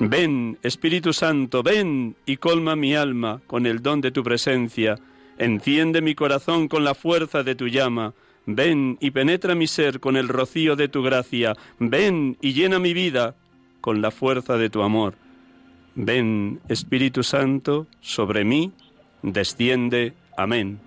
[0.00, 4.98] Ven, Espíritu Santo, ven y colma mi alma con el don de tu presencia,
[5.36, 8.14] enciende mi corazón con la fuerza de tu llama,
[8.46, 12.94] ven y penetra mi ser con el rocío de tu gracia, ven y llena mi
[12.94, 13.36] vida
[13.80, 15.14] con la fuerza de tu amor.
[15.94, 18.72] Ven, Espíritu Santo, sobre mí,
[19.22, 20.14] desciende.
[20.36, 20.78] Amén.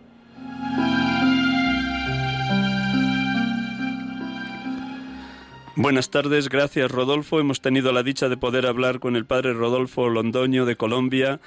[5.76, 7.40] Buenas tardes, gracias Rodolfo.
[7.40, 11.40] Hemos tenido la dicha de poder hablar con el padre Rodolfo Londoño de Colombia.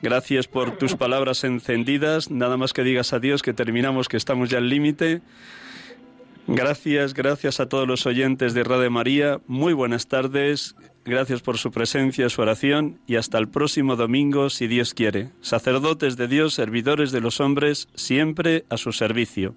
[0.00, 2.30] Gracias por tus palabras encendidas.
[2.30, 5.20] Nada más que digas adiós, que terminamos, que estamos ya al límite.
[6.46, 9.40] Gracias, gracias a todos los oyentes de Radio María.
[9.46, 10.74] Muy buenas tardes.
[11.04, 15.30] Gracias por su presencia, su oración y hasta el próximo domingo, si Dios quiere.
[15.40, 19.56] Sacerdotes de Dios, servidores de los hombres, siempre a su servicio.